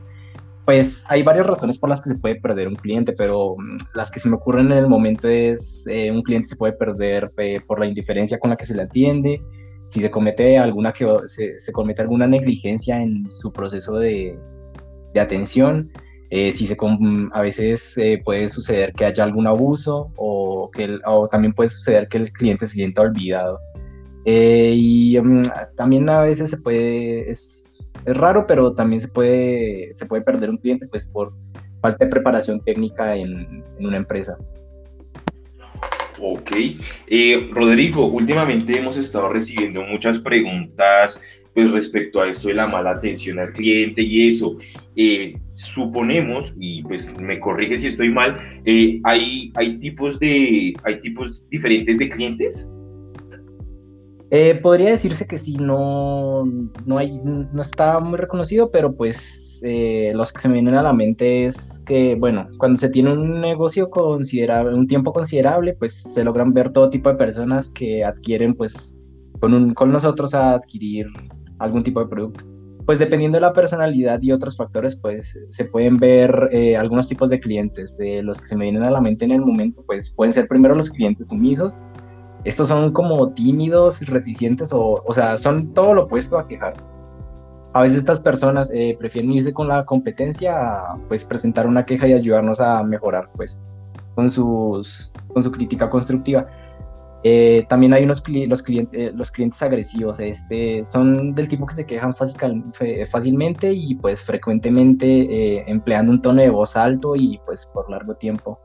Pues 0.66 1.06
hay 1.08 1.22
varias 1.22 1.46
razones 1.46 1.78
por 1.78 1.88
las 1.88 2.02
que 2.02 2.10
se 2.10 2.16
puede 2.16 2.34
perder 2.34 2.68
un 2.68 2.74
cliente, 2.74 3.14
pero 3.14 3.54
mm, 3.56 3.78
las 3.94 4.10
que 4.10 4.20
se 4.20 4.28
me 4.28 4.36
ocurren 4.36 4.72
en 4.72 4.78
el 4.78 4.88
momento 4.88 5.28
es 5.28 5.86
eh, 5.86 6.10
un 6.10 6.22
cliente 6.22 6.48
se 6.48 6.56
puede 6.56 6.74
perder 6.74 7.32
eh, 7.38 7.60
por 7.66 7.80
la 7.80 7.86
indiferencia 7.86 8.38
con 8.38 8.50
la 8.50 8.56
que 8.56 8.66
se 8.66 8.74
le 8.74 8.82
atiende, 8.82 9.40
si 9.86 10.00
se 10.00 10.10
comete 10.10 10.58
alguna, 10.58 10.92
que, 10.92 11.06
se, 11.26 11.58
se 11.58 11.72
comete 11.72 12.02
alguna 12.02 12.26
negligencia 12.26 13.00
en 13.00 13.30
su 13.30 13.52
proceso 13.52 13.94
de, 13.94 14.38
de 15.14 15.20
atención, 15.20 15.90
eh, 16.30 16.52
si 16.52 16.66
se, 16.66 16.76
a 17.32 17.40
veces 17.40 17.96
eh, 17.98 18.20
puede 18.24 18.48
suceder 18.48 18.92
que 18.92 19.04
haya 19.04 19.22
algún 19.22 19.46
abuso 19.46 20.10
o, 20.16 20.70
que 20.72 20.98
o 21.06 21.28
también 21.28 21.52
puede 21.54 21.68
suceder 21.68 22.08
que 22.08 22.18
el 22.18 22.32
cliente 22.32 22.66
se 22.66 22.74
sienta 22.74 23.02
olvidado. 23.02 23.60
Eh, 24.24 24.72
y 24.76 25.20
mm, 25.20 25.42
también 25.76 26.08
a 26.08 26.22
veces 26.22 26.50
se 26.50 26.56
puede, 26.56 27.30
es, 27.30 27.65
es, 28.04 28.16
raro, 28.16 28.46
pero 28.46 28.72
también 28.72 29.00
se 29.00 29.08
puede, 29.08 29.94
se 29.94 30.06
puede 30.06 30.22
perder 30.22 30.50
un 30.50 30.58
cliente 30.58 30.86
pues 30.86 31.06
por 31.06 31.32
falta 31.80 32.04
de 32.04 32.10
preparación 32.10 32.60
técnica 32.60 33.16
en, 33.16 33.64
una 33.78 33.96
empresa. 33.96 34.36
Ok. 36.18 36.50
Eh, 37.08 37.50
Rodrigo, 37.52 38.06
últimamente 38.06 38.78
hemos 38.78 38.96
estado 38.96 39.28
recibiendo 39.28 39.82
muchas 39.82 40.18
preguntas 40.18 41.20
pues, 41.54 41.70
respecto 41.70 42.20
a 42.20 42.28
esto 42.28 42.48
de 42.48 42.54
la 42.54 42.66
mala 42.66 42.90
atención 42.90 43.38
al 43.38 43.52
cliente 43.52 44.02
y 44.02 44.28
eso. 44.28 44.58
Eh, 44.94 45.38
suponemos, 45.54 46.54
y 46.58 46.82
pues 46.82 47.18
me 47.18 47.40
corrige 47.40 47.78
si 47.78 47.86
estoy 47.88 48.10
mal, 48.10 48.36
eh, 48.64 49.00
hay, 49.04 49.52
hay, 49.54 49.78
tipos 49.78 50.18
de, 50.18 50.74
hay 50.84 51.00
tipos 51.00 51.48
diferentes 51.48 51.98
de 51.98 52.08
clientes. 52.08 52.70
Podría 54.62 54.90
decirse 54.90 55.26
que 55.26 55.38
sí, 55.38 55.56
no, 55.56 56.44
no, 56.84 56.98
hay, 56.98 57.20
no 57.22 57.60
está 57.60 57.98
muy 58.00 58.18
reconocido, 58.18 58.70
pero 58.70 58.94
pues 58.94 59.46
eh, 59.64 60.10
los 60.14 60.32
que 60.32 60.40
se 60.40 60.48
me 60.48 60.54
vienen 60.54 60.74
a 60.74 60.82
la 60.82 60.92
mente 60.92 61.46
es 61.46 61.82
que, 61.86 62.14
bueno, 62.14 62.48
cuando 62.58 62.78
se 62.78 62.90
tiene 62.90 63.12
un 63.12 63.40
negocio 63.40 63.88
considerable, 63.90 64.74
un 64.74 64.86
tiempo 64.86 65.12
considerable, 65.12 65.74
pues 65.74 65.94
se 66.14 66.24
logran 66.24 66.52
ver 66.52 66.72
todo 66.72 66.90
tipo 66.90 67.08
de 67.08 67.16
personas 67.16 67.70
que 67.70 68.04
adquieren, 68.04 68.54
pues, 68.54 68.98
con, 69.40 69.54
un, 69.54 69.74
con 69.74 69.92
nosotros 69.92 70.34
a 70.34 70.52
adquirir 70.52 71.06
algún 71.58 71.82
tipo 71.82 72.00
de 72.00 72.08
producto. 72.08 72.44
Pues 72.84 73.00
dependiendo 73.00 73.36
de 73.36 73.42
la 73.42 73.52
personalidad 73.52 74.20
y 74.22 74.30
otros 74.30 74.56
factores, 74.56 74.94
pues 74.94 75.36
se 75.48 75.64
pueden 75.64 75.96
ver 75.96 76.48
eh, 76.52 76.76
algunos 76.76 77.08
tipos 77.08 77.30
de 77.30 77.40
clientes. 77.40 77.98
Eh, 77.98 78.22
los 78.22 78.40
que 78.40 78.46
se 78.46 78.56
me 78.56 78.64
vienen 78.64 78.84
a 78.84 78.90
la 78.90 79.00
mente 79.00 79.24
en 79.24 79.32
el 79.32 79.40
momento, 79.40 79.82
pues 79.86 80.10
pueden 80.10 80.32
ser 80.32 80.46
primero 80.46 80.74
los 80.74 80.90
clientes 80.90 81.26
sumisos. 81.26 81.80
Estos 82.46 82.68
son 82.68 82.92
como 82.92 83.32
tímidos, 83.32 84.06
reticentes 84.06 84.72
o, 84.72 85.02
o 85.04 85.12
sea, 85.12 85.36
son 85.36 85.74
todo 85.74 85.94
lo 85.94 86.04
opuesto 86.04 86.38
a 86.38 86.46
quejarse. 86.46 86.86
A 87.72 87.82
veces 87.82 87.98
estas 87.98 88.20
personas 88.20 88.70
eh, 88.72 88.96
prefieren 88.96 89.32
irse 89.32 89.52
con 89.52 89.66
la 89.66 89.84
competencia 89.84 90.56
a 90.56 90.96
pues 91.08 91.24
presentar 91.24 91.66
una 91.66 91.84
queja 91.84 92.06
y 92.06 92.12
ayudarnos 92.12 92.60
a 92.60 92.84
mejorar 92.84 93.28
pues 93.34 93.60
con 94.14 94.30
sus 94.30 95.12
con 95.26 95.42
su 95.42 95.50
crítica 95.50 95.90
constructiva. 95.90 96.46
Eh, 97.24 97.66
también 97.68 97.92
hay 97.92 98.04
unos 98.04 98.22
los 98.28 98.62
clientes 98.62 99.12
los 99.12 99.32
clientes 99.32 99.60
agresivos 99.60 100.20
este 100.20 100.84
son 100.84 101.34
del 101.34 101.48
tipo 101.48 101.66
que 101.66 101.74
se 101.74 101.84
quejan 101.84 102.14
fácilmente 102.14 103.72
y 103.72 103.96
pues 103.96 104.22
frecuentemente 104.22 105.06
eh, 105.06 105.64
empleando 105.66 106.12
un 106.12 106.22
tono 106.22 106.42
de 106.42 106.50
voz 106.50 106.76
alto 106.76 107.16
y 107.16 107.40
pues 107.44 107.66
por 107.66 107.90
largo 107.90 108.14
tiempo 108.14 108.60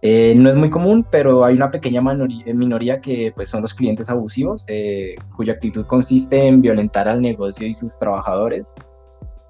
eh, 0.00 0.34
no 0.36 0.48
es 0.48 0.56
muy 0.56 0.70
común, 0.70 1.04
pero 1.10 1.44
hay 1.44 1.56
una 1.56 1.70
pequeña 1.70 2.00
minoría 2.00 3.00
que 3.00 3.32
pues, 3.34 3.48
son 3.48 3.62
los 3.62 3.74
clientes 3.74 4.08
abusivos, 4.08 4.64
eh, 4.68 5.16
cuya 5.36 5.54
actitud 5.54 5.84
consiste 5.86 6.46
en 6.46 6.62
violentar 6.62 7.08
al 7.08 7.20
negocio 7.20 7.66
y 7.66 7.74
sus 7.74 7.98
trabajadores. 7.98 8.74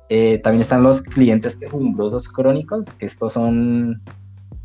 Eh, 0.09 0.41
también 0.43 0.63
están 0.63 0.83
los 0.83 1.03
clientes 1.03 1.57
quejumbrosos 1.57 2.31
crónicos, 2.31 2.87
estos 2.99 3.35
son 3.35 4.01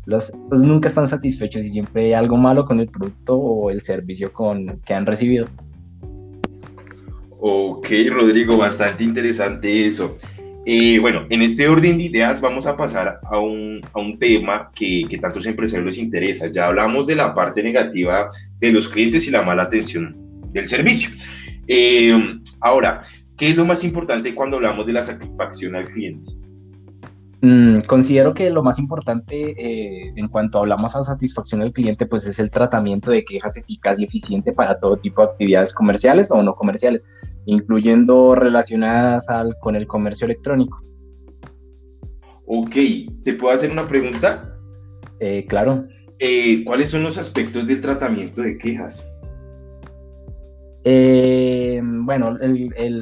los 0.06 0.32
pues, 0.48 0.62
nunca 0.62 0.88
están 0.88 1.06
satisfechos 1.06 1.64
y 1.64 1.70
siempre 1.70 2.06
hay 2.06 2.12
algo 2.14 2.36
malo 2.36 2.64
con 2.64 2.80
el 2.80 2.88
producto 2.88 3.36
o 3.36 3.70
el 3.70 3.82
servicio 3.82 4.32
con, 4.32 4.80
que 4.86 4.94
han 4.94 5.04
recibido. 5.04 5.46
Ok, 7.40 7.88
Rodrigo, 8.10 8.56
bastante 8.56 9.04
interesante 9.04 9.86
eso. 9.86 10.16
Eh, 10.66 10.98
bueno, 10.98 11.26
en 11.28 11.42
este 11.42 11.68
orden 11.68 11.98
de 11.98 12.04
ideas 12.04 12.40
vamos 12.40 12.66
a 12.66 12.76
pasar 12.76 13.20
a 13.22 13.38
un, 13.38 13.80
a 13.92 13.98
un 13.98 14.18
tema 14.18 14.70
que, 14.74 15.04
que 15.08 15.18
tantos 15.18 15.44
empresarios 15.46 15.86
les 15.86 15.98
interesa. 15.98 16.46
Ya 16.48 16.66
hablamos 16.66 17.06
de 17.06 17.16
la 17.16 17.34
parte 17.34 17.62
negativa 17.62 18.30
de 18.60 18.72
los 18.72 18.88
clientes 18.88 19.26
y 19.28 19.30
la 19.30 19.42
mala 19.42 19.64
atención 19.64 20.16
del 20.52 20.68
servicio. 20.68 21.10
Eh, 21.66 22.40
ahora, 22.60 23.02
¿qué 23.36 23.50
es 23.50 23.56
lo 23.56 23.64
más 23.64 23.84
importante 23.84 24.34
cuando 24.34 24.56
hablamos 24.56 24.86
de 24.86 24.94
la 24.94 25.02
satisfacción 25.02 25.74
al 25.74 25.84
cliente? 25.86 26.32
Mm, 27.42 27.80
considero 27.80 28.32
que 28.32 28.48
lo 28.48 28.62
más 28.62 28.78
importante 28.78 29.50
eh, 29.50 30.12
en 30.16 30.28
cuanto 30.28 30.60
hablamos 30.60 30.96
a 30.96 31.04
satisfacción 31.04 31.60
al 31.60 31.74
cliente, 31.74 32.06
pues 32.06 32.26
es 32.26 32.38
el 32.38 32.50
tratamiento 32.50 33.10
de 33.10 33.22
quejas 33.22 33.58
eficaz 33.58 33.98
y 33.98 34.04
eficiente 34.04 34.52
para 34.52 34.78
todo 34.80 34.96
tipo 34.96 35.20
de 35.20 35.28
actividades 35.28 35.74
comerciales 35.74 36.30
o 36.30 36.42
no 36.42 36.54
comerciales 36.54 37.02
incluyendo 37.46 38.34
relacionadas 38.34 39.28
al, 39.28 39.56
con 39.58 39.76
el 39.76 39.86
comercio 39.86 40.24
electrónico. 40.24 40.82
Ok, 42.46 42.74
¿te 43.24 43.34
puedo 43.34 43.54
hacer 43.54 43.70
una 43.70 43.86
pregunta? 43.86 44.54
Eh, 45.20 45.46
claro. 45.48 45.86
Eh, 46.18 46.62
¿Cuáles 46.64 46.90
son 46.90 47.02
los 47.02 47.16
aspectos 47.18 47.66
del 47.66 47.80
tratamiento 47.80 48.42
de 48.42 48.58
quejas? 48.58 49.06
Eh, 50.86 51.80
bueno, 51.82 52.36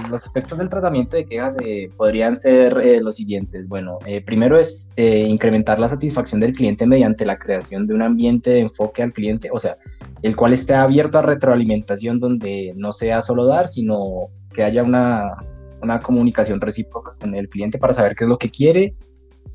los 0.08 0.25
aspectos 0.25 0.58
del 0.58 0.68
tratamiento 0.68 1.16
de 1.16 1.26
quejas 1.26 1.56
podrían 1.96 2.37
ser 2.37 3.02
los 3.02 3.16
siguientes. 3.16 3.66
Bueno, 3.66 3.99
primero 4.25 4.56
es 4.56 4.92
incrementar 4.96 5.80
la 5.80 5.88
satisfacción 5.88 6.40
del 6.40 6.52
cliente 6.52 6.87
mediante 6.87 7.26
la 7.26 7.38
creación 7.38 7.88
de 7.88 7.94
un 7.94 8.02
ambiente 8.02 8.50
de 8.50 8.61
enfoque 8.61 9.02
al 9.02 9.12
cliente, 9.12 9.49
o 9.52 9.58
sea, 9.58 9.76
el 10.23 10.37
cual 10.37 10.52
esté 10.52 10.75
abierto 10.75 11.19
a 11.19 11.23
retroalimentación 11.23 12.21
donde 12.21 12.73
no 12.76 12.93
sea 12.93 13.23
solo 13.23 13.47
dar, 13.47 13.69
sino 13.69 14.29
que 14.55 14.62
haya 14.62 14.83
una, 14.83 15.37
una 15.83 16.00
comunicación 16.00 16.61
recíproca 16.61 17.14
con 17.21 17.35
el 17.35 17.49
cliente 17.49 17.79
para 17.79 17.93
saber 17.93 18.14
qué 18.14 18.25
es 18.25 18.31
lo 18.31 18.38
que 18.38 18.50
quiere 18.50 18.95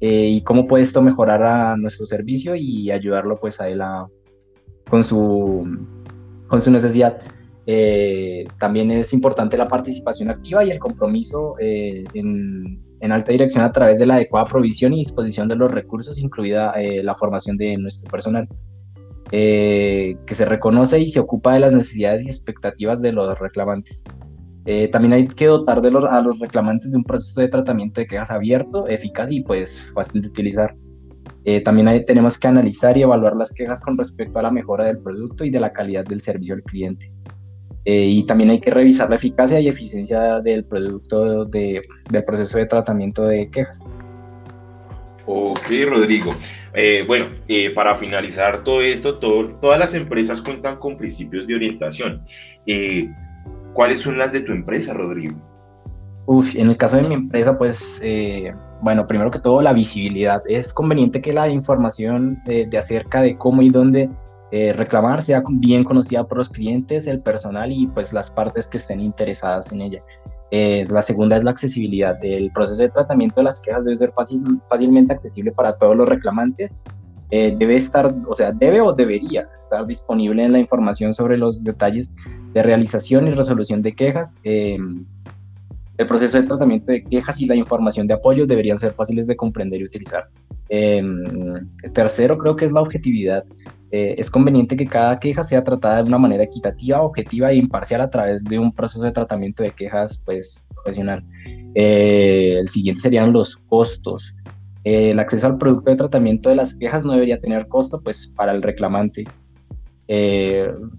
eh, 0.01 0.27
y 0.27 0.41
cómo 0.41 0.67
puede 0.67 0.83
esto 0.83 1.01
mejorar 1.01 1.41
a 1.43 1.77
nuestro 1.77 2.05
servicio 2.05 2.55
y 2.55 2.91
ayudarlo 2.91 3.39
pues 3.39 3.61
a 3.61 3.69
él 3.69 3.81
a, 3.81 4.07
con, 4.89 5.03
su, 5.03 5.87
con 6.47 6.59
su 6.59 6.69
necesidad. 6.69 7.19
Eh, 7.65 8.45
también 8.59 8.91
es 8.91 9.11
importante 9.13 9.57
la 9.57 9.67
participación 9.67 10.29
activa 10.29 10.63
y 10.63 10.71
el 10.71 10.79
compromiso 10.79 11.55
eh, 11.59 12.03
en, 12.13 12.81
en, 12.99 13.11
alta 13.11 13.31
dirección 13.31 13.63
a 13.63 13.71
través 13.71 13.99
de 13.99 14.05
la 14.05 14.15
adecuada 14.15 14.45
provisión 14.45 14.93
y 14.93 14.99
disposición 14.99 15.47
de 15.47 15.55
los 15.55 15.71
recursos, 15.71 16.19
incluida 16.19 16.73
la 17.03 17.15
formación 17.15 17.57
de 17.57 17.77
nuestro 17.77 18.09
personal. 18.09 18.47
Eh, 19.31 20.15
que 20.25 20.35
se 20.35 20.45
reconoce 20.45 20.99
y 20.99 21.09
se 21.09 21.19
ocupa 21.19 21.53
de 21.53 21.59
las 21.59 21.73
necesidades 21.73 22.25
y 22.25 22.29
expectativas 22.29 23.01
de 23.01 23.11
los 23.11 23.37
reclamantes. 23.39 24.03
Eh, 24.65 24.87
también 24.87 25.13
hay 25.13 25.27
que 25.27 25.47
dotar 25.47 25.81
de 25.81 25.91
los, 25.91 26.05
a 26.05 26.21
los 26.21 26.39
reclamantes 26.39 26.91
de 26.91 26.97
un 26.97 27.03
proceso 27.03 27.41
de 27.41 27.49
tratamiento 27.49 27.99
de 27.99 28.07
quejas 28.07 28.31
abierto, 28.31 28.87
eficaz 28.87 29.29
y 29.31 29.41
pues 29.41 29.91
fácil 29.93 30.21
de 30.21 30.29
utilizar. 30.29 30.75
Eh, 31.43 31.61
también 31.61 32.05
tenemos 32.05 32.37
que 32.37 32.47
analizar 32.47 32.97
y 32.97 33.01
evaluar 33.01 33.35
las 33.35 33.51
quejas 33.51 33.81
con 33.81 33.97
respecto 33.97 34.39
a 34.39 34.43
la 34.43 34.51
mejora 34.51 34.85
del 34.85 34.99
producto 34.99 35.43
y 35.43 35.49
de 35.49 35.59
la 35.59 35.73
calidad 35.73 36.05
del 36.05 36.21
servicio 36.21 36.55
al 36.55 36.63
cliente. 36.63 37.11
y 37.89 38.25
también 38.25 38.49
hay 38.49 38.59
que 38.59 38.69
revisar 38.69 39.09
la 39.09 39.15
eficacia 39.15 39.61
y 39.61 39.69
eficiencia 39.69 40.41
del 40.41 40.65
producto 40.65 41.45
de, 41.45 41.81
del 42.11 42.23
proceso 42.25 42.57
de 42.57 42.65
tratamiento 42.65 43.23
de 43.23 43.49
quejas. 43.49 43.85
Ok, 45.29 45.67
Rodrigo. 45.85 46.33
Eh, 46.73 47.03
bueno, 47.05 47.27
eh, 47.49 47.71
para 47.71 47.97
finalizar 47.97 48.63
todo 48.63 48.81
esto, 48.81 49.19
todas 49.19 49.77
las 49.77 49.93
empresas 49.93 50.41
cuentan 50.41 50.77
con 50.77 50.97
principios 50.97 51.45
de 51.45 51.55
orientación. 51.55 52.23
Eh, 52.65 53.09
¿Cuáles 53.73 53.99
son 53.99 54.17
las 54.17 54.31
de 54.31 54.39
tu 54.39 54.53
empresa, 54.53 54.93
Rodrigo? 54.93 55.35
Uf, 56.27 56.55
en 56.55 56.69
el 56.69 56.77
caso 56.77 56.95
de 56.95 57.07
mi 57.09 57.13
empresa, 57.13 57.57
pues, 57.57 58.01
bueno, 58.81 59.05
primero 59.05 59.29
que 59.29 59.39
todo, 59.39 59.61
la 59.61 59.73
visibilidad. 59.73 60.41
Es 60.47 60.71
conveniente 60.71 61.21
que 61.21 61.33
la 61.33 61.49
información 61.49 62.41
de 62.45 62.77
acerca 62.77 63.21
de 63.21 63.37
cómo 63.37 63.61
y 63.61 63.69
dónde 63.69 64.09
reclamar 64.51 65.21
sea 65.21 65.43
bien 65.47 65.83
conocida 65.83 66.25
por 66.25 66.37
los 66.37 66.49
clientes, 66.49 67.05
el 67.05 67.19
personal 67.19 67.71
y 67.71 67.87
pues 67.87 68.13
las 68.13 68.31
partes 68.31 68.67
que 68.67 68.77
estén 68.77 69.01
interesadas 69.01 69.71
en 69.71 69.81
ella 69.81 70.03
la 70.51 71.01
segunda 71.01 71.37
es 71.37 71.43
la 71.43 71.51
accesibilidad. 71.51 72.17
El 72.23 72.51
proceso 72.51 72.81
de 72.81 72.89
tratamiento 72.89 73.37
de 73.37 73.43
las 73.43 73.59
quejas 73.59 73.85
debe 73.85 73.97
ser 73.97 74.11
fácil, 74.13 74.41
fácilmente 74.69 75.13
accesible 75.13 75.51
para 75.51 75.77
todos 75.77 75.95
los 75.95 76.07
reclamantes. 76.07 76.77
Eh, 77.29 77.53
debe 77.57 77.75
estar, 77.75 78.15
o 78.25 78.35
sea, 78.35 78.53
debe 78.53 78.79
o 78.79 78.93
debería 78.93 79.49
estar 79.57 79.85
disponible 79.85 80.45
en 80.45 80.53
la 80.53 80.59
información 80.59 81.13
sobre 81.13 81.37
los 81.37 81.61
detalles 81.61 82.15
de 82.53 82.63
realización 82.63 83.27
y 83.27 83.31
resolución 83.31 83.81
de 83.81 83.93
quejas. 83.93 84.35
Em, 84.43 85.05
el 85.97 86.05
proceso 86.05 86.39
de 86.39 86.47
tratamiento 86.47 86.91
de 86.91 87.03
quejas 87.03 87.41
y 87.41 87.45
la 87.45 87.55
información 87.55 88.05
de 88.07 88.13
apoyo 88.13 88.45
deberían 88.45 88.77
ser 88.77 88.91
fáciles 88.91 89.27
de 89.27 89.35
comprender 89.35 89.81
y 89.81 89.85
utilizar. 89.85 90.29
Em, 90.69 91.69
tercero, 91.93 92.37
creo 92.37 92.55
que 92.55 92.65
es 92.65 92.71
la 92.71 92.81
objetividad. 92.81 93.43
Eh, 93.89 94.15
es 94.17 94.29
conveniente 94.29 94.75
que 94.75 94.85
cada 94.85 95.17
queja 95.17 95.43
sea 95.43 95.63
tratada 95.63 96.03
de 96.03 96.09
una 96.09 96.17
manera 96.17 96.43
equitativa, 96.43 97.01
objetiva 97.01 97.51
e 97.51 97.55
imparcial 97.55 98.01
a 98.01 98.09
través 98.09 98.43
de 98.43 98.59
un 98.59 98.73
proceso 98.73 99.03
de 99.03 99.11
tratamiento 99.11 99.63
de 99.63 99.71
quejas 99.71 100.21
pues, 100.25 100.67
profesional. 100.75 101.23
Eh, 101.73 102.57
el 102.59 102.67
siguiente 102.67 103.01
serían 103.01 103.31
los 103.31 103.55
costos. 103.55 104.35
Eh, 104.83 105.11
el 105.11 105.19
acceso 105.19 105.47
al 105.47 105.57
producto 105.57 105.89
de 105.89 105.95
tratamiento 105.95 106.49
de 106.49 106.55
las 106.55 106.75
quejas 106.75 107.05
no 107.05 107.13
debería 107.13 107.39
tener 107.39 107.67
costo 107.67 108.01
pues, 108.01 108.31
para 108.35 108.51
el 108.51 108.61
reclamante. 108.61 109.23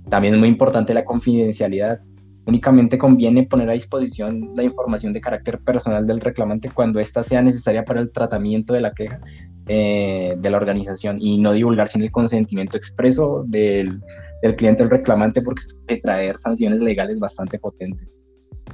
también 0.09 0.35
es 0.35 0.41
muy 0.41 0.49
importante 0.49 0.95
la 0.95 1.05
confidencialidad. 1.05 2.01
Únicamente 2.49 2.97
conviene 2.97 3.43
poner 3.43 3.69
a 3.69 3.75
disposición 3.75 4.53
la 4.57 4.63
información 4.63 5.13
de 5.13 5.21
carácter 5.21 5.59
personal 5.59 6.07
del 6.07 6.19
reclamante 6.19 6.71
cuando 6.71 6.99
ésta 6.99 7.23
sea 7.23 7.43
necesaria 7.43 7.85
para 7.85 8.01
el 8.01 8.11
tratamiento 8.11 8.73
de 8.73 8.81
la 8.81 8.95
queja 8.95 9.21
eh, 9.67 10.35
de 10.39 10.51
la 10.51 10.57
organización 10.57 11.19
y 11.21 11.37
no 11.37 11.53
divulgar 11.53 11.89
sin 11.89 12.01
el 12.01 12.11
consentimiento 12.11 12.79
expreso 12.79 13.45
del, 13.47 14.01
del 14.41 14.57
cliente 14.57 14.83
o 14.83 14.89
reclamante 14.89 15.43
porque 15.43 15.61
puede 15.87 16.01
traer 16.01 16.39
sanciones 16.39 16.81
legales 16.81 17.21
bastante 17.21 17.59
potentes. 17.59 18.17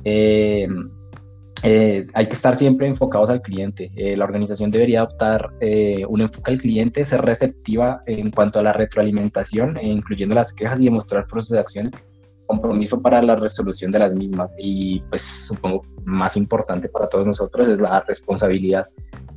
Eh, 0.05 0.69
eh, 1.65 2.07
hay 2.15 2.27
que 2.27 2.35
estar 2.35 2.55
siempre 2.55 2.87
enfocados 2.87 3.29
al 3.29 3.43
cliente. 3.43 3.91
la 4.17 4.25
organización 4.25 4.71
debería 4.71 5.01
adoptar 5.01 5.51
un 6.09 6.21
enfoque 6.21 6.53
al 6.53 6.61
cliente, 6.61 7.05
ser 7.05 7.23
receptiva 7.23 8.05
en 8.07 8.31
cuanto 8.31 8.61
a 8.61 8.63
la 8.63 8.73
retroalimentación, 8.73 9.81
incluyendo 9.83 10.37
las 10.37 10.53
quejas 10.53 10.81
y 10.81 10.85
demostrar 10.85 11.27
procesos 11.27 11.55
de 11.55 11.59
acciones 11.59 11.93
compromiso 12.47 13.01
para 13.01 13.23
la 13.23 13.37
resolución 13.37 13.93
de 13.93 13.99
las 13.99 14.15
mismas 14.15 14.51
y 14.59 15.01
pues 15.11 15.23
supongo 15.23 15.85
más 16.05 16.37
importante 16.37 16.89
para 16.89 17.09
todos 17.09 17.27
nosotros 17.27 17.69
es 17.69 17.81
la 17.81 18.01
responsabilidad. 18.07 18.89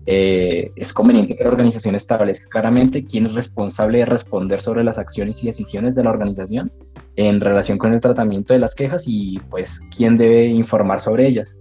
Eh, 0.09 0.71
es 0.77 0.93
conveniente 0.93 1.35
que 1.35 1.43
la 1.43 1.49
organización 1.49 1.93
establezca 1.93 2.47
claramente 2.47 3.03
quién 3.03 3.25
es 3.25 3.33
responsable 3.33 3.99
de 3.99 4.05
responder 4.05 4.61
sobre 4.61 4.83
las 4.83 4.97
acciones 4.97 5.43
y 5.43 5.47
decisiones 5.47 5.95
de 5.95 6.03
la 6.05 6.11
organización 6.11 6.71
en 7.17 7.41
relación 7.41 7.77
con 7.77 7.93
el 7.93 7.99
tratamiento 7.99 8.53
de 8.53 8.59
las 8.59 8.73
quejas 8.73 9.03
y 9.05 9.39
pues 9.49 9.81
quién 9.95 10.17
debe 10.17 10.45
informar 10.45 11.01
sobre 11.01 11.27
ellas. 11.27 11.57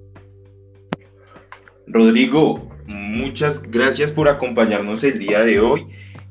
Rodrigo, 1.89 2.69
muchas 2.87 3.63
gracias 3.63 4.13
por 4.13 4.29
acompañarnos 4.29 5.03
el 5.03 5.19
día 5.19 5.41
de 5.41 5.59
hoy. 5.61 5.87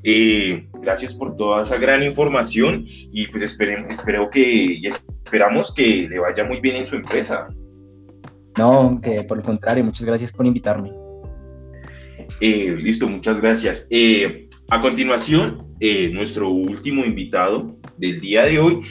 Eh, 0.08 0.68
gracias 0.82 1.16
por 1.16 1.36
toda 1.36 1.64
esa 1.64 1.78
gran 1.78 2.04
información 2.04 2.86
y 2.88 3.26
pues 3.26 3.42
esperen, 3.42 3.90
espero 3.90 4.30
que 4.30 4.80
esperamos 5.24 5.74
que 5.74 6.08
le 6.08 6.20
vaya 6.20 6.44
muy 6.44 6.62
bien 6.62 6.76
en 6.76 6.86
su 6.86 6.96
empresa. 6.96 7.48
No, 8.56 9.02
que 9.02 9.24
por 9.24 9.40
el 9.40 9.44
contrario, 9.44 9.84
muchas 9.84 10.06
gracias 10.06 10.32
por 10.32 10.46
invitarme. 10.46 10.92
Eh, 12.40 12.76
listo, 12.78 13.08
muchas 13.08 13.42
gracias. 13.42 13.88
Eh, 13.90 14.48
a 14.70 14.80
continuación, 14.80 15.74
nuestro 16.14 16.50
último 16.50 17.04
invitado 17.04 17.76
del 17.98 18.22
día 18.22 18.46
de 18.46 18.60
hoy 18.60 18.82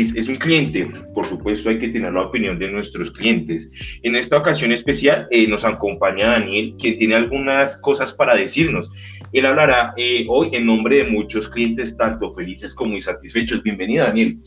es, 0.00 0.16
es, 0.16 0.28
un 0.28 0.36
cliente. 0.36 0.90
Por 1.14 1.26
supuesto, 1.26 1.68
hay 1.68 1.78
que 1.78 1.88
tener 1.88 2.12
la 2.12 2.22
opinión 2.22 2.58
de 2.58 2.70
nuestros 2.70 3.10
clientes. 3.10 3.70
En 4.02 4.16
esta 4.16 4.38
ocasión 4.38 4.72
especial 4.72 5.28
nos 5.48 5.64
acompaña 5.64 6.32
Daniel, 6.32 6.74
quien 6.78 6.96
tiene 6.96 7.14
algunas 7.14 7.80
cosas 7.80 8.12
para 8.12 8.34
decirnos. 8.34 8.90
Él 9.32 9.46
hablará 9.46 9.94
eh, 9.96 10.26
hoy 10.28 10.50
en 10.52 10.66
nombre 10.66 10.96
de 10.96 11.04
muchos 11.04 11.48
clientes, 11.48 11.96
tanto 11.96 12.30
felices 12.32 12.74
como 12.74 12.94
insatisfechos. 12.94 13.62
Bienvenido, 13.62 14.04
Daniel. 14.04 14.38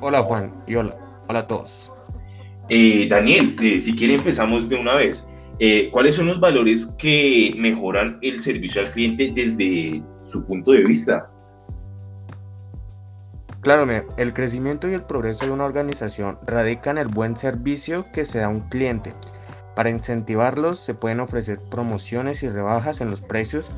Hola, 0.00 0.22
Juan, 0.22 0.54
y 0.66 0.74
hola. 0.74 0.96
Hola 1.28 1.40
a 1.40 1.46
todos. 1.46 1.92
Eh, 2.70 3.06
Daniel, 3.10 3.56
eh, 3.62 3.80
si 3.80 3.94
quiere 3.94 4.14
empezamos 4.14 4.68
de 4.68 4.76
una 4.76 4.94
vez. 4.94 5.26
¿Cuáles 5.92 6.14
son 6.14 6.28
los 6.28 6.40
valores 6.40 6.86
que 6.96 7.54
mejoran 7.58 8.18
el 8.22 8.40
servicio 8.40 8.80
al 8.80 8.90
cliente 8.92 9.30
desde 9.34 10.02
su 10.32 10.42
punto 10.46 10.72
de 10.72 10.84
vista? 10.84 11.29
Claro, 13.60 13.86
el 14.16 14.32
crecimiento 14.32 14.88
y 14.88 14.94
el 14.94 15.04
progreso 15.04 15.44
de 15.44 15.52
una 15.52 15.66
organización 15.66 16.38
radican 16.46 16.96
en 16.98 17.06
el 17.06 17.08
buen 17.08 17.36
servicio 17.36 18.06
que 18.12 18.24
se 18.24 18.38
da 18.38 18.46
a 18.46 18.50
un 18.50 18.68
cliente 18.68 19.14
para 19.80 19.88
incentivarlos 19.88 20.78
se 20.78 20.92
pueden 20.92 21.20
ofrecer 21.20 21.58
promociones 21.58 22.42
y 22.42 22.48
rebajas 22.50 23.00
en 23.00 23.08
los 23.08 23.22
precios 23.22 23.70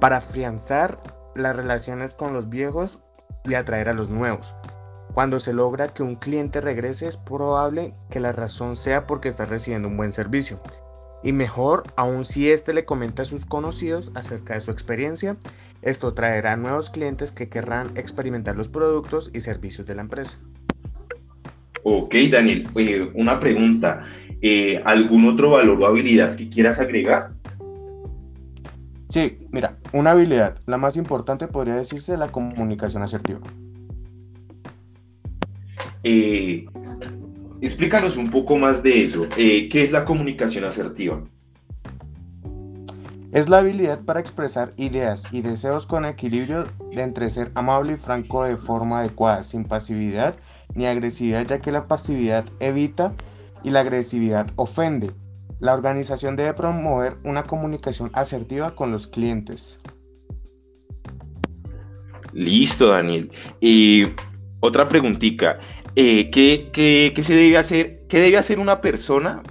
para 0.00 0.18
afianzar 0.18 0.98
las 1.34 1.54
relaciones 1.54 2.14
con 2.14 2.32
los 2.32 2.48
viejos 2.48 3.00
y 3.44 3.52
atraer 3.52 3.90
a 3.90 3.92
los 3.92 4.08
nuevos. 4.08 4.54
Cuando 5.12 5.38
se 5.40 5.52
logra 5.52 5.88
que 5.88 6.02
un 6.02 6.16
cliente 6.16 6.62
regrese 6.62 7.06
es 7.06 7.16
probable 7.16 7.94
que 8.08 8.20
la 8.20 8.32
razón 8.32 8.76
sea 8.76 9.06
porque 9.06 9.28
está 9.28 9.44
recibiendo 9.44 9.88
un 9.88 9.98
buen 9.98 10.12
servicio. 10.12 10.60
Y 11.26 11.32
mejor 11.32 11.82
aún 11.96 12.24
si 12.24 12.50
éste 12.50 12.72
le 12.72 12.84
comenta 12.84 13.22
a 13.22 13.24
sus 13.24 13.46
conocidos 13.46 14.12
acerca 14.14 14.54
de 14.54 14.60
su 14.60 14.70
experiencia, 14.70 15.36
esto 15.82 16.14
traerá 16.14 16.56
nuevos 16.56 16.88
clientes 16.88 17.32
que 17.32 17.48
querrán 17.48 17.88
experimentar 17.96 18.54
los 18.54 18.68
productos 18.68 19.32
y 19.34 19.40
servicios 19.40 19.88
de 19.88 19.96
la 19.96 20.02
empresa. 20.02 20.38
Ok, 21.82 22.14
Daniel, 22.30 22.68
una 23.14 23.40
pregunta. 23.40 24.04
Eh, 24.40 24.80
¿algún 24.84 25.26
otro 25.26 25.50
valor 25.50 25.82
o 25.82 25.86
habilidad 25.86 26.36
que 26.36 26.48
quieras 26.48 26.78
agregar? 26.78 27.32
Sí, 29.08 29.40
mira, 29.50 29.78
una 29.92 30.12
habilidad, 30.12 30.60
la 30.66 30.78
más 30.78 30.96
importante 30.96 31.48
podría 31.48 31.74
decirse 31.74 32.16
la 32.16 32.28
comunicación 32.28 33.02
asertiva. 33.02 33.40
Eh, 36.04 36.66
explícanos 37.60 38.16
un 38.16 38.30
poco 38.30 38.56
más 38.56 38.82
de 38.82 39.04
eso. 39.04 39.26
Eh, 39.36 39.68
¿Qué 39.70 39.82
es 39.82 39.92
la 39.92 40.04
comunicación 40.04 40.64
asertiva? 40.64 41.22
Es 43.32 43.48
la 43.48 43.58
habilidad 43.58 44.04
para 44.04 44.20
expresar 44.20 44.72
ideas 44.76 45.28
y 45.30 45.42
deseos 45.42 45.86
con 45.86 46.06
equilibrio 46.06 46.64
de 46.92 47.02
entre 47.02 47.28
ser 47.28 47.50
amable 47.54 47.94
y 47.94 47.96
franco 47.96 48.44
de 48.44 48.56
forma 48.56 49.00
adecuada, 49.00 49.42
sin 49.42 49.64
pasividad 49.64 50.36
ni 50.74 50.86
agresividad, 50.86 51.46
ya 51.46 51.60
que 51.60 51.72
la 51.72 51.86
pasividad 51.88 52.44
evita 52.60 53.14
y 53.62 53.70
la 53.70 53.80
agresividad 53.80 54.50
ofende. 54.56 55.10
La 55.58 55.74
organización 55.74 56.36
debe 56.36 56.54
promover 56.54 57.18
una 57.24 57.42
comunicación 57.42 58.10
asertiva 58.14 58.74
con 58.74 58.92
los 58.92 59.06
clientes. 59.06 59.80
Listo, 62.32 62.88
Daniel. 62.88 63.30
Y 63.60 64.04
otra 64.60 64.88
preguntita. 64.88 65.58
Eh, 65.98 66.30
¿qué, 66.30 67.22
se 67.22 67.34
debe 67.34 67.56
hacer? 67.56 68.06
¿Qué 68.06 68.20
debe 68.20 68.36
hacer 68.36 68.58
una 68.58 68.82
persona 68.82 69.42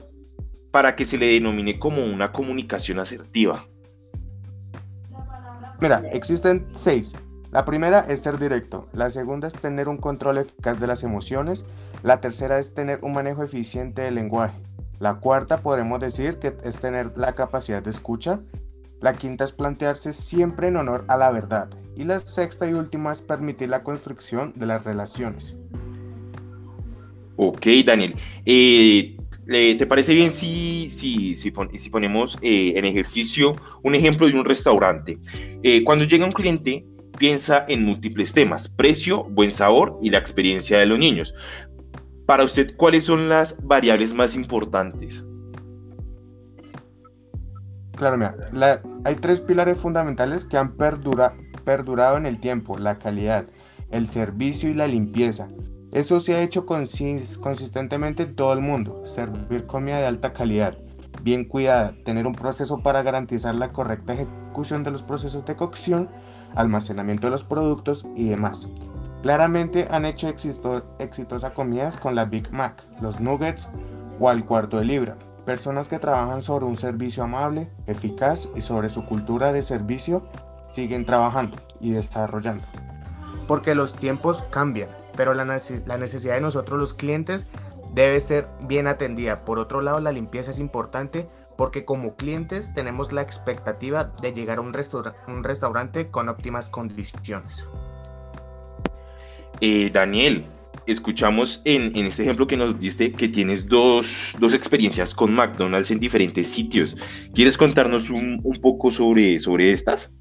para 0.69 0.95
que 0.95 1.07
se 1.07 1.17
le 1.17 1.25
denomine 1.25 1.79
como 1.79 2.05
una 2.05 2.31
comunicación 2.31 2.99
asertiva? 2.99 3.65
Mira, 5.81 6.03
existen 6.11 6.67
seis. 6.71 7.15
La 7.51 7.65
primera 7.65 8.01
es 8.01 8.21
ser 8.21 8.37
directo, 8.37 8.87
la 8.93 9.09
segunda 9.09 9.47
es 9.47 9.55
tener 9.55 9.89
un 9.89 9.97
control 9.97 10.37
eficaz 10.37 10.79
de 10.79 10.87
las 10.87 11.03
emociones, 11.03 11.65
la 12.03 12.21
tercera 12.21 12.59
es 12.59 12.73
tener 12.73 12.99
un 13.01 13.13
manejo 13.13 13.43
eficiente 13.43 14.01
del 14.01 14.15
lenguaje, 14.15 14.61
la 14.99 15.15
cuarta 15.15 15.61
podremos 15.61 16.01
decir 16.01 16.37
que 16.37 16.55
es 16.65 16.79
tener 16.81 17.17
la 17.17 17.33
capacidad 17.33 17.81
de 17.81 17.91
escucha, 17.91 18.41
la 18.99 19.15
quinta 19.15 19.45
es 19.45 19.53
plantearse 19.53 20.11
siempre 20.11 20.67
en 20.67 20.75
honor 20.75 21.05
a 21.07 21.15
la 21.15 21.31
verdad 21.31 21.69
y 21.95 22.03
la 22.03 22.19
sexta 22.19 22.69
y 22.69 22.73
última 22.73 23.13
es 23.13 23.21
permitir 23.21 23.69
la 23.69 23.83
construcción 23.83 24.51
de 24.55 24.65
las 24.65 24.83
relaciones. 24.83 25.55
Ok, 27.37 27.65
Daniel. 27.85 28.15
Eh, 28.45 29.15
¿Te 29.47 29.85
parece 29.85 30.13
bien 30.13 30.31
si, 30.31 30.89
si, 30.91 31.37
si, 31.37 31.51
ponemos 31.51 32.37
eh, 32.41 32.73
en 32.75 32.85
ejercicio 32.85 33.55
un 33.83 33.93
ejemplo 33.93 34.27
de 34.27 34.33
un 34.33 34.45
restaurante? 34.45 35.19
Eh, 35.61 35.83
cuando 35.83 36.05
llega 36.05 36.25
un 36.25 36.31
cliente, 36.31 36.85
piensa 37.17 37.65
en 37.67 37.83
múltiples 37.83 38.33
temas, 38.33 38.67
precio, 38.69 39.23
buen 39.25 39.51
sabor 39.51 39.99
y 40.01 40.09
la 40.09 40.17
experiencia 40.17 40.79
de 40.79 40.87
los 40.87 40.97
niños. 40.97 41.33
Para 42.25 42.43
usted, 42.43 42.75
¿cuáles 42.75 43.05
son 43.05 43.29
las 43.29 43.55
variables 43.63 44.13
más 44.13 44.33
importantes? 44.35 45.23
Claro, 47.95 48.17
mira, 48.17 48.35
hay 49.05 49.15
tres 49.15 49.41
pilares 49.41 49.77
fundamentales 49.77 50.45
que 50.45 50.57
han 50.57 50.75
perdurado 50.75 52.17
en 52.17 52.25
el 52.25 52.39
tiempo, 52.39 52.77
la 52.77 52.97
calidad, 52.97 53.45
el 53.91 54.07
servicio 54.07 54.69
y 54.69 54.73
la 54.73 54.87
limpieza. 54.87 55.49
Eso 55.95 56.19
se 56.19 56.35
ha 56.35 56.41
hecho 56.41 56.65
consistentemente 56.65 58.23
en 58.23 58.35
todo 58.35 58.51
el 58.51 58.59
mundo, 58.59 59.01
servir 59.05 59.65
comida 59.65 59.97
de 59.97 60.07
alta 60.07 60.33
calidad, 60.33 60.77
bien 61.23 61.45
cuidada, 61.45 61.95
tener 62.03 62.27
un 62.27 62.35
proceso 62.35 62.83
para 62.83 63.01
garantizar 63.01 63.55
la 63.55 63.71
correcta 63.71 64.11
ejecución 64.11 64.83
de 64.83 64.91
los 64.91 65.03
procesos 65.03 65.45
de 65.45 65.55
cocción 65.55 66.09
almacenamiento 66.53 67.27
de 67.27 67.31
los 67.31 67.45
productos 67.45 68.07
y 68.13 68.27
demás. 68.27 68.67
Claramente 69.23 69.87
han 69.89 70.05
hecho 70.05 70.27
exitosas 70.27 71.51
comidas 71.51 71.95
con 71.97 72.13
la 72.13 72.25
Big 72.25 72.51
Mac, 72.51 72.85
los 72.99 73.21
nuggets 73.21 73.69
o 74.19 74.27
al 74.27 74.45
cuarto 74.45 74.79
de 74.79 74.83
libra. 74.83 75.17
Personas 75.45 75.87
que 75.87 75.99
trabajan 75.99 76.41
sobre 76.41 76.65
un 76.65 76.75
servicio 76.75 77.23
amable, 77.23 77.71
eficaz 77.87 78.49
y 78.53 78.59
sobre 78.59 78.89
su 78.89 79.05
cultura 79.05 79.53
de 79.53 79.61
servicio 79.61 80.27
siguen 80.67 81.05
trabajando 81.05 81.55
y 81.79 81.91
desarrollando. 81.91 82.65
Porque 83.47 83.75
los 83.75 83.95
tiempos 83.95 84.43
cambian, 84.49 84.89
pero 85.15 85.33
la, 85.33 85.45
la 85.45 85.97
necesidad 85.97 86.35
de 86.35 86.41
nosotros 86.41 86.79
los 86.79 86.93
clientes 86.93 87.49
debe 87.93 88.19
ser 88.19 88.47
bien 88.61 88.87
atendida. 88.87 89.45
Por 89.45 89.59
otro 89.59 89.81
lado, 89.81 89.99
la 89.99 90.11
limpieza 90.11 90.51
es 90.51 90.59
importante 90.59 91.27
porque 91.57 91.85
como 91.85 92.15
clientes 92.15 92.73
tenemos 92.73 93.13
la 93.13 93.21
expectativa 93.21 94.11
de 94.21 94.33
llegar 94.33 94.57
a 94.57 94.61
un, 94.61 94.75
un 95.27 95.43
restaurante 95.43 96.09
con 96.09 96.29
óptimas 96.29 96.69
condiciones. 96.69 97.67
Eh, 99.61 99.89
Daniel, 99.91 100.45
escuchamos 100.85 101.61
en, 101.65 101.95
este 101.95 102.23
ejemplo 102.23 102.47
que 102.47 102.57
nos 102.57 102.79
diste 102.79 103.11
que 103.11 103.27
tienes 103.27 103.67
dos, 103.67 104.35
experiencias 104.53 105.15
con 105.15 105.33
McDonald's 105.33 105.91
en 105.91 105.99
diferentes 105.99 106.47
sitios. 106.47 106.95
¿Quieres 107.33 107.57
contarnos 107.57 108.09
un, 108.09 108.41
poco 108.61 108.91
sobre, 108.91 109.39
sobre 109.39 109.71
estas? 109.71 110.11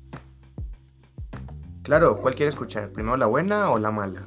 Claro, 1.83 2.21
¿cuál 2.23 2.35
quieres 2.35 2.55
escuchar? 2.55 2.93
¿Primero 2.93 3.17
la 3.17 3.27
buena 3.27 3.71
o 3.71 3.79
la 3.79 3.91
mala? 3.91 4.27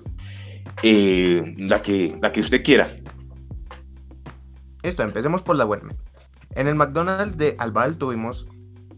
Eh, 0.84 1.56
la, 1.58 1.82
que, 1.82 2.17
la 2.21 2.32
que 2.32 2.41
usted 2.41 2.63
quiera. 2.63 2.95
Listo, 4.84 5.03
empecemos 5.03 5.43
por 5.43 5.56
la 5.56 5.65
buena. 5.65 5.89
En 6.56 6.67
el 6.67 6.75
McDonald's 6.75 7.38
de 7.38 7.56
Albal 7.60 7.97
tuvimos 7.97 8.47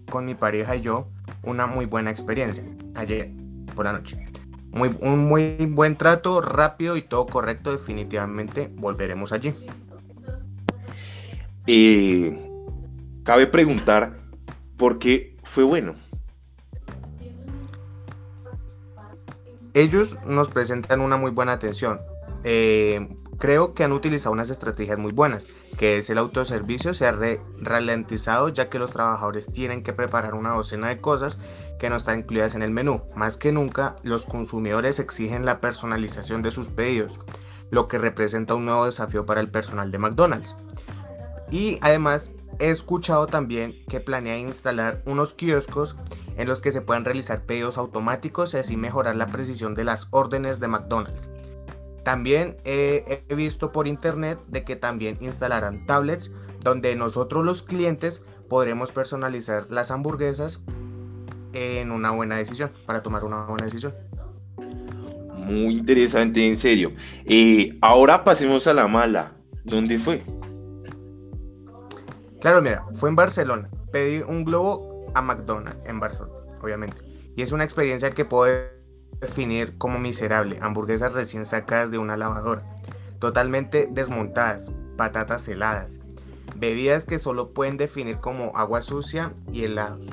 con 0.10 0.25
mi 0.25 0.36
pareja 0.36 0.75
y 0.75 0.82
yo 0.82 1.10
una 1.43 1.67
muy 1.67 1.86
buena 1.86 2.12
experiencia 2.12 2.63
ayer 2.95 3.32
por 3.75 3.86
la 3.86 3.93
noche. 3.93 4.23
Muy, 4.71 4.95
un 5.01 5.25
muy 5.25 5.55
buen 5.71 5.95
trato, 5.95 6.41
rápido 6.41 6.95
y 6.95 7.01
todo 7.01 7.25
correcto. 7.25 7.71
Definitivamente 7.71 8.71
volveremos 8.75 9.32
allí. 9.32 9.55
Eh, 11.65 12.38
cabe 13.23 13.47
preguntar 13.47 14.19
por 14.77 14.99
qué 14.99 15.38
fue 15.43 15.63
bueno. 15.63 15.93
Ellos 19.73 20.17
nos 20.25 20.49
presentan 20.49 21.01
una 21.01 21.17
muy 21.17 21.32
buena 21.32 21.53
atención. 21.53 21.99
Eh, 22.43 23.08
creo 23.38 23.73
que 23.73 23.84
han 23.84 23.91
utilizado 23.91 24.34
unas 24.34 24.49
estrategias 24.49 24.97
muy 24.97 25.12
buenas, 25.12 25.47
que 25.77 25.97
es 25.97 26.10
el 26.10 26.17
autoservicio 26.17 26.93
se 26.93 27.08
ha 27.08 27.17
ralentizado 27.62 28.49
ya 28.49 28.69
que 28.69 28.79
los 28.79 28.91
trabajadores 28.91 29.51
tienen 29.51 29.84
que 29.84 29.93
preparar 29.93 30.36
una 30.36 30.51
docena 30.51 30.89
de 30.89 31.01
cosas 31.01 31.39
que 31.79 31.89
no 31.89 31.95
están 31.95 32.19
incluidas 32.19 32.55
en 32.55 32.62
el 32.62 32.71
menú. 32.71 33.03
Más 33.15 33.38
que 33.38 33.51
nunca, 33.51 33.95
los 34.03 34.25
consumidores 34.25 34.99
exigen 34.99 35.45
la 35.45 35.62
personalización 35.62 36.41
de 36.41 36.51
sus 36.51 36.69
pedidos, 36.69 37.19
lo 37.71 37.88
que 37.88 37.97
representa 37.97 38.55
un 38.55 38.65
nuevo 38.65 38.86
desafío 38.86 39.25
para 39.25 39.41
el 39.41 39.49
personal 39.49 39.91
de 39.91 39.97
McDonald's. 39.97 40.55
Y 41.51 41.79
además 41.82 42.34
he 42.60 42.69
escuchado 42.69 43.27
también 43.27 43.73
que 43.88 44.01
planea 44.01 44.38
instalar 44.38 45.01
unos 45.05 45.34
kioscos 45.34 45.95
en 46.39 46.47
los 46.47 46.62
que 46.62 46.71
se 46.71 46.82
puedan 46.82 47.06
realizar 47.06 47.45
pedidos 47.45 47.78
automáticos 47.78 48.54
y 48.54 48.58
así 48.58 48.78
mejorar 48.78 49.15
la 49.15 49.28
precisión 49.28 49.75
de 49.75 49.84
las 49.84 50.08
órdenes 50.12 50.60
de 50.60 50.69
McDonald's. 50.69 51.32
También 52.04 52.58
he 52.63 53.21
visto 53.36 53.71
por 53.71 53.86
internet 53.86 54.39
de 54.47 54.63
que 54.63 54.75
también 54.75 55.17
instalarán 55.19 55.86
tablets 55.86 56.34
donde 56.62 56.95
nosotros 56.95 57.45
los 57.45 57.62
clientes 57.62 58.23
podremos 58.47 58.91
personalizar 58.91 59.67
las 59.69 59.91
hamburguesas 59.91 60.63
en 61.54 61.91
una 61.91 62.12
buena 62.12 62.38
decisión, 62.38 62.71
para 62.86 63.04
tomar 63.04 63.25
una 63.25 63.45
buena 63.45 63.65
decisión. 63.65 63.93
Muy 65.34 65.80
interesante, 65.80 66.47
en 66.47 66.58
serio. 66.58 66.93
Eh, 67.25 67.78
ahora 67.82 68.23
pasemos 68.23 68.65
a 68.67 68.73
la 68.73 68.88
mala. 68.88 69.34
¿Dónde 69.65 69.99
fue? 69.99 70.23
Claro, 72.39 72.62
mira, 72.62 72.86
fue 72.93 73.10
en 73.10 73.15
Barcelona. 73.15 73.65
Pedí 73.91 74.21
un 74.21 74.45
globo 74.45 74.88
a 75.13 75.21
McDonald's 75.21 75.79
en 75.85 75.99
Barcelona, 75.99 76.45
obviamente. 76.61 77.01
Y 77.35 77.41
es 77.41 77.51
una 77.51 77.63
experiencia 77.63 78.11
que 78.11 78.25
puedo 78.25 78.53
definir 79.21 79.77
como 79.77 79.99
miserable. 79.99 80.57
Hamburguesas 80.61 81.13
recién 81.13 81.45
sacadas 81.45 81.91
de 81.91 81.97
una 81.97 82.17
lavadora, 82.17 82.63
totalmente 83.19 83.87
desmontadas, 83.91 84.71
patatas 84.97 85.47
heladas, 85.47 85.99
bebidas 86.55 87.05
que 87.05 87.19
solo 87.19 87.53
pueden 87.53 87.77
definir 87.77 88.19
como 88.19 88.55
agua 88.57 88.81
sucia 88.81 89.33
y 89.51 89.63
helados. 89.63 90.05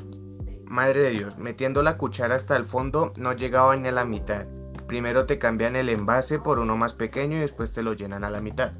Madre 0.64 1.02
de 1.02 1.10
Dios, 1.10 1.38
metiendo 1.38 1.82
la 1.82 1.96
cuchara 1.96 2.34
hasta 2.34 2.56
el 2.56 2.64
fondo 2.64 3.12
no 3.16 3.32
llegaba 3.32 3.76
ni 3.76 3.88
a 3.88 3.92
la 3.92 4.04
mitad. 4.04 4.46
Primero 4.88 5.26
te 5.26 5.38
cambian 5.38 5.74
el 5.74 5.88
envase 5.88 6.38
por 6.38 6.58
uno 6.58 6.76
más 6.76 6.94
pequeño 6.94 7.36
y 7.36 7.40
después 7.40 7.72
te 7.72 7.82
lo 7.82 7.92
llenan 7.92 8.24
a 8.24 8.30
la 8.30 8.40
mitad. 8.40 8.72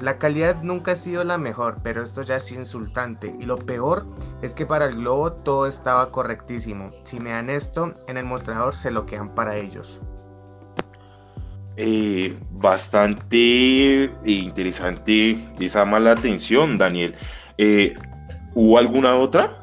La 0.00 0.18
calidad 0.18 0.62
nunca 0.62 0.92
ha 0.92 0.96
sido 0.96 1.24
la 1.24 1.38
mejor, 1.38 1.78
pero 1.82 2.02
esto 2.02 2.22
ya 2.22 2.36
es 2.36 2.52
insultante. 2.52 3.34
Y 3.40 3.46
lo 3.46 3.58
peor 3.58 4.06
es 4.42 4.54
que 4.54 4.64
para 4.64 4.86
el 4.86 4.96
globo 4.96 5.32
todo 5.32 5.66
estaba 5.66 6.12
correctísimo. 6.12 6.90
Si 7.02 7.18
me 7.18 7.30
dan 7.30 7.50
esto, 7.50 7.92
en 8.06 8.16
el 8.16 8.24
mostrador 8.24 8.74
se 8.74 8.92
lo 8.92 9.06
quedan 9.06 9.34
para 9.34 9.56
ellos. 9.56 10.00
Eh, 11.76 12.36
bastante 12.50 14.10
interesante 14.24 15.48
esa 15.58 15.84
mala 15.84 16.12
atención, 16.12 16.78
Daniel. 16.78 17.16
Eh, 17.56 17.94
¿Hubo 18.54 18.78
alguna 18.78 19.16
otra? 19.16 19.60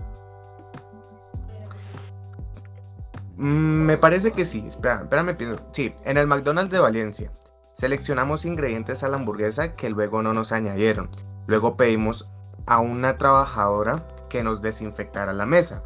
Mm, 3.38 3.86
me 3.86 3.98
parece 3.98 4.32
que 4.32 4.44
sí. 4.44 4.66
Espera, 4.68 5.02
espérame, 5.04 5.36
pienso. 5.36 5.62
Sí, 5.72 5.94
en 6.06 6.18
el 6.18 6.28
McDonald's 6.28 6.72
de 6.72 6.80
Valencia. 6.80 7.32
Seleccionamos 7.76 8.46
ingredientes 8.46 9.04
a 9.04 9.10
la 9.10 9.18
hamburguesa 9.18 9.76
que 9.76 9.90
luego 9.90 10.24
no 10.24 10.34
nos 10.34 10.54
añadieron. 10.54 11.10
Luego 11.46 11.76
pedimos 11.76 12.32
a 12.68 12.80
una 12.80 13.18
trabajadora 13.18 14.08
que 14.30 14.44
nos 14.44 14.62
desinfectara 14.62 15.34
la 15.34 15.46
mesa. 15.46 15.84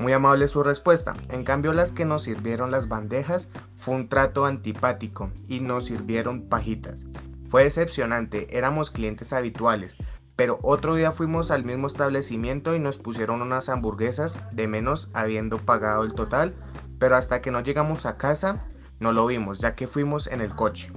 Muy 0.00 0.14
amable 0.14 0.48
su 0.48 0.62
respuesta. 0.62 1.14
En 1.28 1.44
cambio, 1.44 1.74
las 1.74 1.92
que 1.92 2.06
nos 2.06 2.22
sirvieron 2.22 2.70
las 2.70 2.88
bandejas 2.88 3.50
fue 3.74 3.96
un 3.96 4.08
trato 4.08 4.46
antipático 4.46 5.30
y 5.46 5.60
nos 5.60 5.84
sirvieron 5.84 6.48
pajitas. 6.48 7.02
Fue 7.48 7.64
decepcionante, 7.64 8.46
éramos 8.56 8.90
clientes 8.90 9.34
habituales, 9.34 9.98
pero 10.36 10.58
otro 10.62 10.94
día 10.94 11.12
fuimos 11.12 11.50
al 11.50 11.64
mismo 11.64 11.86
establecimiento 11.86 12.74
y 12.74 12.78
nos 12.78 12.96
pusieron 12.96 13.42
unas 13.42 13.68
hamburguesas 13.68 14.40
de 14.52 14.68
menos 14.68 15.10
habiendo 15.12 15.58
pagado 15.58 16.04
el 16.04 16.14
total, 16.14 16.54
pero 16.98 17.14
hasta 17.14 17.42
que 17.42 17.50
no 17.50 17.60
llegamos 17.60 18.06
a 18.06 18.16
casa 18.16 18.62
no 18.98 19.12
lo 19.12 19.26
vimos 19.26 19.58
ya 19.58 19.74
que 19.74 19.86
fuimos 19.86 20.26
en 20.26 20.40
el 20.40 20.54
coche. 20.54 20.90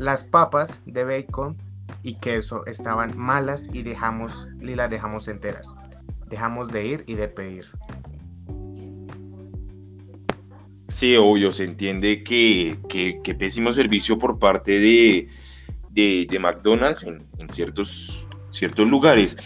Las 0.00 0.24
papas 0.24 0.80
de 0.86 1.04
bacon 1.04 1.58
y 2.02 2.14
queso 2.14 2.64
estaban 2.64 3.18
malas 3.18 3.74
y, 3.74 3.82
dejamos, 3.82 4.48
y 4.58 4.74
las 4.74 4.88
dejamos 4.88 5.28
enteras. 5.28 5.76
Dejamos 6.30 6.68
de 6.68 6.86
ir 6.86 7.04
y 7.06 7.16
de 7.16 7.28
pedir. 7.28 7.66
Sí, 10.88 11.16
obvio, 11.16 11.52
se 11.52 11.64
entiende 11.64 12.24
que, 12.24 12.78
que, 12.88 13.34
pésimo 13.34 13.74
servicio 13.74 14.18
por 14.18 14.38
parte 14.38 14.80
de, 14.80 15.28
de, 15.90 16.38
McDonald's 16.40 17.02
en, 17.02 17.50
ciertos, 17.52 18.26
ciertos 18.52 18.88
lugares. 18.88 19.36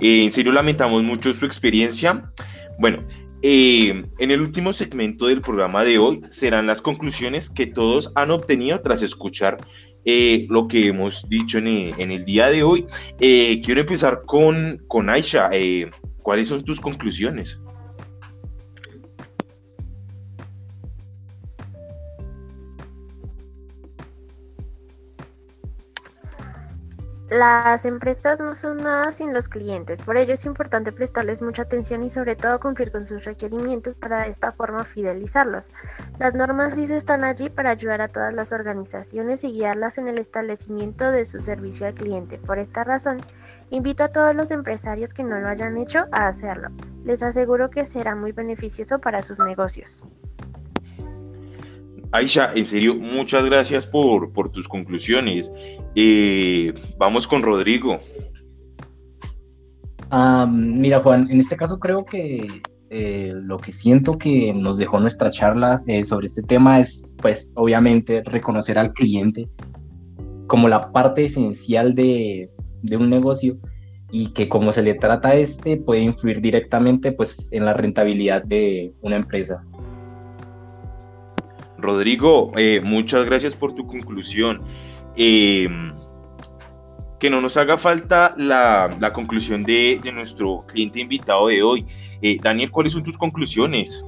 Eh, 0.00 0.24
en 0.24 0.32
serio, 0.32 0.50
lamentamos 0.50 1.04
mucho 1.04 1.32
su 1.32 1.46
experiencia. 1.46 2.32
Bueno, 2.80 3.04
eh, 3.42 4.04
en 4.18 4.30
el 4.32 4.40
último 4.40 4.72
segmento 4.72 5.26
del 5.26 5.40
programa 5.40 5.84
de 5.84 5.98
hoy 5.98 6.20
serán 6.30 6.66
las 6.66 6.82
conclusiones 6.82 7.48
que 7.48 7.66
todos 7.66 8.10
han 8.16 8.32
obtenido 8.32 8.80
tras 8.80 9.02
escuchar 9.02 9.58
eh, 10.04 10.46
lo 10.48 10.68
que 10.68 10.86
hemos 10.86 11.28
dicho 11.28 11.58
en, 11.58 11.66
eh, 11.66 11.94
el 11.98 12.24
día 12.24 12.48
de 12.48 12.62
hoy. 12.62 12.86
Eh, 13.20 13.60
quiero 13.64 13.80
empezar 13.80 14.22
con, 14.26 14.82
con 14.88 15.08
Aisha. 15.10 15.50
¿Cuáles 16.22 16.48
son 16.48 16.64
tus 16.64 16.80
conclusiones? 16.80 17.58
Las 27.30 27.84
empresas 27.84 28.40
no 28.40 28.56
son 28.56 28.78
nada 28.78 29.12
sin 29.12 29.32
los 29.32 29.48
clientes, 29.48 30.00
por 30.00 30.16
ello 30.16 30.34
es 30.34 30.44
importante 30.44 30.90
prestarles 30.90 31.42
mucha 31.42 31.62
atención 31.62 32.02
y 32.02 32.10
sobre 32.10 32.34
todo 32.34 32.58
cumplir 32.58 32.90
con 32.90 33.06
sus 33.06 33.24
requerimientos 33.24 33.94
para 33.94 34.24
de 34.24 34.30
esta 34.30 34.50
forma 34.50 34.84
fidelizarlos. 34.84 35.70
Las 36.18 36.34
normas 36.34 36.74
sí 36.74 36.92
están 36.92 37.22
allí 37.22 37.48
para 37.48 37.70
ayudar 37.70 38.00
a 38.00 38.08
todas 38.08 38.34
las 38.34 38.50
organizaciones 38.50 39.44
y 39.44 39.52
guiarlas 39.52 39.96
en 39.98 40.08
el 40.08 40.18
establecimiento 40.18 41.12
de 41.12 41.24
su 41.24 41.40
servicio 41.40 41.86
al 41.86 41.94
cliente. 41.94 42.38
Por 42.38 42.58
esta 42.58 42.82
razón, 42.82 43.20
invito 43.70 44.02
a 44.02 44.08
todos 44.08 44.34
los 44.34 44.50
empresarios 44.50 45.14
que 45.14 45.22
no 45.22 45.38
lo 45.38 45.46
hayan 45.46 45.76
hecho 45.76 46.06
a 46.10 46.26
hacerlo. 46.26 46.70
Les 47.04 47.22
aseguro 47.22 47.70
que 47.70 47.84
será 47.84 48.16
muy 48.16 48.32
beneficioso 48.32 48.98
para 48.98 49.22
sus 49.22 49.38
negocios. 49.38 50.02
Aisha, 52.12 52.52
en 52.54 52.66
serio, 52.66 52.94
muchas 52.96 53.44
gracias 53.44 53.86
por, 53.86 54.32
tus 54.50 54.66
conclusiones. 54.66 55.50
Eh, 55.94 56.74
vamos 56.98 57.26
con 57.26 57.42
Rodrigo. 57.42 58.00
mira, 60.48 61.00
Juan, 61.00 61.30
en 61.30 61.40
este 61.40 61.56
caso 61.56 61.78
creo 61.78 62.04
que 62.04 62.62
eh, 62.90 63.32
lo 63.34 63.58
que 63.58 63.72
siento 63.72 64.18
que 64.18 64.52
nos 64.52 64.76
dejó 64.76 64.98
nuestra 64.98 65.30
charla 65.30 65.78
eh, 65.86 66.02
sobre 66.02 66.26
este 66.26 66.42
tema 66.42 66.80
es, 66.80 67.14
pues, 67.18 67.52
obviamente, 67.54 68.22
reconocer 68.24 68.78
al 68.78 68.92
cliente 68.92 69.48
como 70.48 70.68
la 70.68 70.90
parte 70.90 71.24
esencial 71.24 71.94
de, 71.94 72.50
de 72.82 72.96
un 72.96 73.08
negocio 73.08 73.56
y 74.10 74.32
que 74.32 74.48
como 74.48 74.72
se 74.72 74.82
le 74.82 74.94
trata 74.94 75.28
a 75.28 75.34
este 75.36 75.76
puede 75.76 76.00
influir 76.00 76.40
directamente 76.40 77.12
pues 77.12 77.48
en 77.52 77.64
la 77.64 77.74
rentabilidad 77.74 78.42
de 78.42 78.92
una 79.02 79.16
empresa. 79.16 79.64
Rodrigo, 81.82 82.52
muchas 82.82 83.24
gracias 83.26 83.54
por 83.54 83.74
tu 83.74 83.86
conclusión. 83.86 84.62
Em, 85.16 85.94
que 87.20 87.28
no 87.28 87.40
nos 87.40 87.56
haga 87.56 87.76
falta 87.76 88.34
la, 88.36 89.12
conclusión 89.12 89.62
de, 89.62 90.00
nuestro 90.12 90.64
cliente 90.66 91.00
invitado 91.00 91.48
de 91.48 91.62
hoy. 91.62 91.86
Eh, 92.22 92.38
Daniel, 92.42 92.70
¿cuáles 92.70 92.94
son 92.94 93.04
tus 93.04 93.18
conclusiones? 93.18 94.02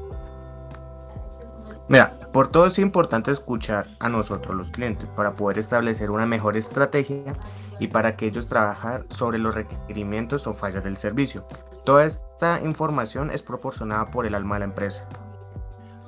Mira, 1.88 2.18
por 2.32 2.48
todo 2.50 2.66
es 2.66 2.78
importante 2.78 3.30
escuchar 3.30 3.86
a 4.00 4.08
nosotros 4.08 4.56
los 4.56 4.70
clientes 4.70 5.06
para 5.14 5.36
poder 5.36 5.58
establecer 5.58 6.10
una 6.10 6.24
mejor 6.24 6.56
estrategia 6.56 7.36
y 7.78 7.88
para 7.88 8.16
que 8.16 8.26
ellos 8.26 8.48
trabajar 8.48 9.04
sobre 9.08 9.38
los 9.38 9.54
requerimientos 9.54 10.46
o 10.46 10.54
fallas 10.54 10.82
del 10.82 10.96
servicio. 10.96 11.46
Toda 11.84 12.06
esta 12.06 12.60
información 12.64 13.30
es 13.30 13.42
proporcionada 13.42 14.10
por 14.10 14.24
el 14.24 14.34
alma 14.34 14.54
de 14.54 14.60
la 14.60 14.66
empresa. 14.66 15.06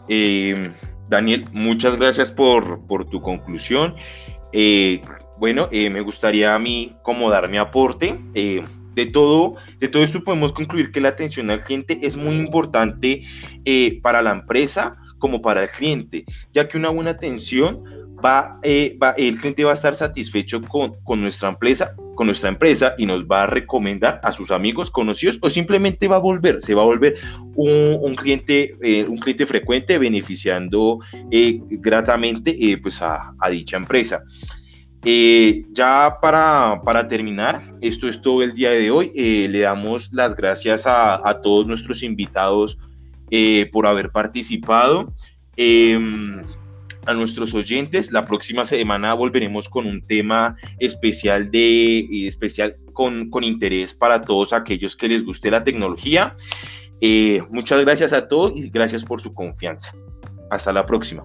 Em, 0.08 0.72
Daniel, 1.08 1.44
muchas 1.52 1.96
gracias 1.96 2.32
por, 2.32 2.86
por 2.86 3.06
tu 3.06 3.20
conclusión. 3.20 3.94
Eh, 4.52 5.00
bueno, 5.38 5.68
eh, 5.72 5.90
me 5.90 6.00
gustaría 6.00 6.54
a 6.54 6.58
mí 6.58 6.96
como 7.02 7.30
dar 7.30 7.50
mi 7.50 7.58
aporte. 7.58 8.18
Eh, 8.34 8.64
de 8.94 9.06
todo, 9.06 9.56
de 9.80 9.88
todo 9.88 10.04
esto 10.04 10.22
podemos 10.22 10.52
concluir 10.52 10.92
que 10.92 11.00
la 11.00 11.08
atención 11.08 11.50
al 11.50 11.64
cliente 11.64 11.98
es 12.02 12.16
muy 12.16 12.36
importante 12.36 13.24
para 14.02 14.22
la 14.22 14.30
empresa 14.30 14.96
como 15.18 15.42
para 15.42 15.64
el 15.64 15.70
cliente, 15.70 16.24
ya 16.52 16.68
que 16.68 16.78
una 16.78 16.90
buena 16.90 17.10
atención 17.10 17.82
va, 18.24 18.60
va 19.02 19.10
el 19.16 19.36
cliente 19.40 19.64
va 19.64 19.72
a 19.72 19.74
estar 19.74 19.96
satisfecho 19.96 20.62
con, 20.62 20.94
con 21.02 21.20
nuestra 21.20 21.48
empresa 21.48 21.96
con 22.14 22.26
nuestra 22.26 22.48
empresa 22.48 22.94
y 22.98 23.06
nos 23.06 23.24
va 23.24 23.44
a 23.44 23.46
recomendar 23.46 24.20
a 24.22 24.32
sus 24.32 24.50
amigos 24.50 24.90
conocidos 24.90 25.38
o 25.40 25.50
simplemente 25.50 26.08
va 26.08 26.16
a 26.16 26.20
volver, 26.20 26.62
se 26.62 26.74
va 26.74 26.82
a 26.82 26.86
volver 26.86 27.16
un, 27.54 28.14
cliente, 28.14 28.76
eh, 28.82 29.04
un 29.08 29.18
cliente 29.18 29.46
frecuente 29.46 29.98
beneficiando 29.98 31.00
eh, 31.30 31.60
gratamente 31.62 32.56
eh, 32.58 32.78
pues 32.78 33.00
a, 33.00 33.34
dicha 33.50 33.76
empresa. 33.76 34.22
ya 35.02 36.16
para, 36.20 36.80
para, 36.84 37.08
terminar, 37.08 37.74
esto 37.80 38.08
es 38.08 38.20
todo 38.22 38.42
el 38.42 38.54
día 38.54 38.70
de 38.70 38.90
hoy. 38.90 39.12
le 39.14 39.60
damos 39.60 40.10
las 40.12 40.34
gracias 40.34 40.86
a, 40.86 41.28
a 41.28 41.40
todos 41.40 41.66
nuestros 41.66 42.02
invitados 42.02 42.78
por 43.72 43.86
haber 43.86 44.10
participado. 44.10 45.12
A 47.06 47.14
nuestros 47.14 47.54
oyentes. 47.54 48.10
La 48.12 48.24
próxima 48.24 48.64
semana 48.64 49.14
volveremos 49.14 49.68
con 49.68 49.86
un 49.86 50.06
tema 50.06 50.56
especial 50.78 51.50
de 51.50 52.26
especial 52.26 52.76
con, 52.92 53.30
con 53.30 53.44
interés 53.44 53.94
para 53.94 54.22
todos 54.22 54.52
aquellos 54.52 54.96
que 54.96 55.08
les 55.08 55.24
guste 55.24 55.50
la 55.50 55.64
tecnología. 55.64 56.36
Eh, 57.00 57.42
muchas 57.50 57.80
gracias 57.82 58.12
a 58.12 58.28
todos 58.28 58.52
y 58.56 58.70
gracias 58.70 59.04
por 59.04 59.20
su 59.20 59.34
confianza. 59.34 59.92
Hasta 60.50 60.72
la 60.72 60.86
próxima. 60.86 61.24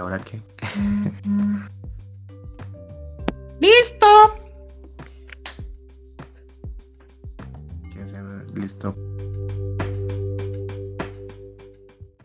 Ahora 0.00 0.18
qué? 0.18 0.42
¡Listo! 3.60 4.06
¿Qué 7.92 8.06
Listo. 8.54 9.09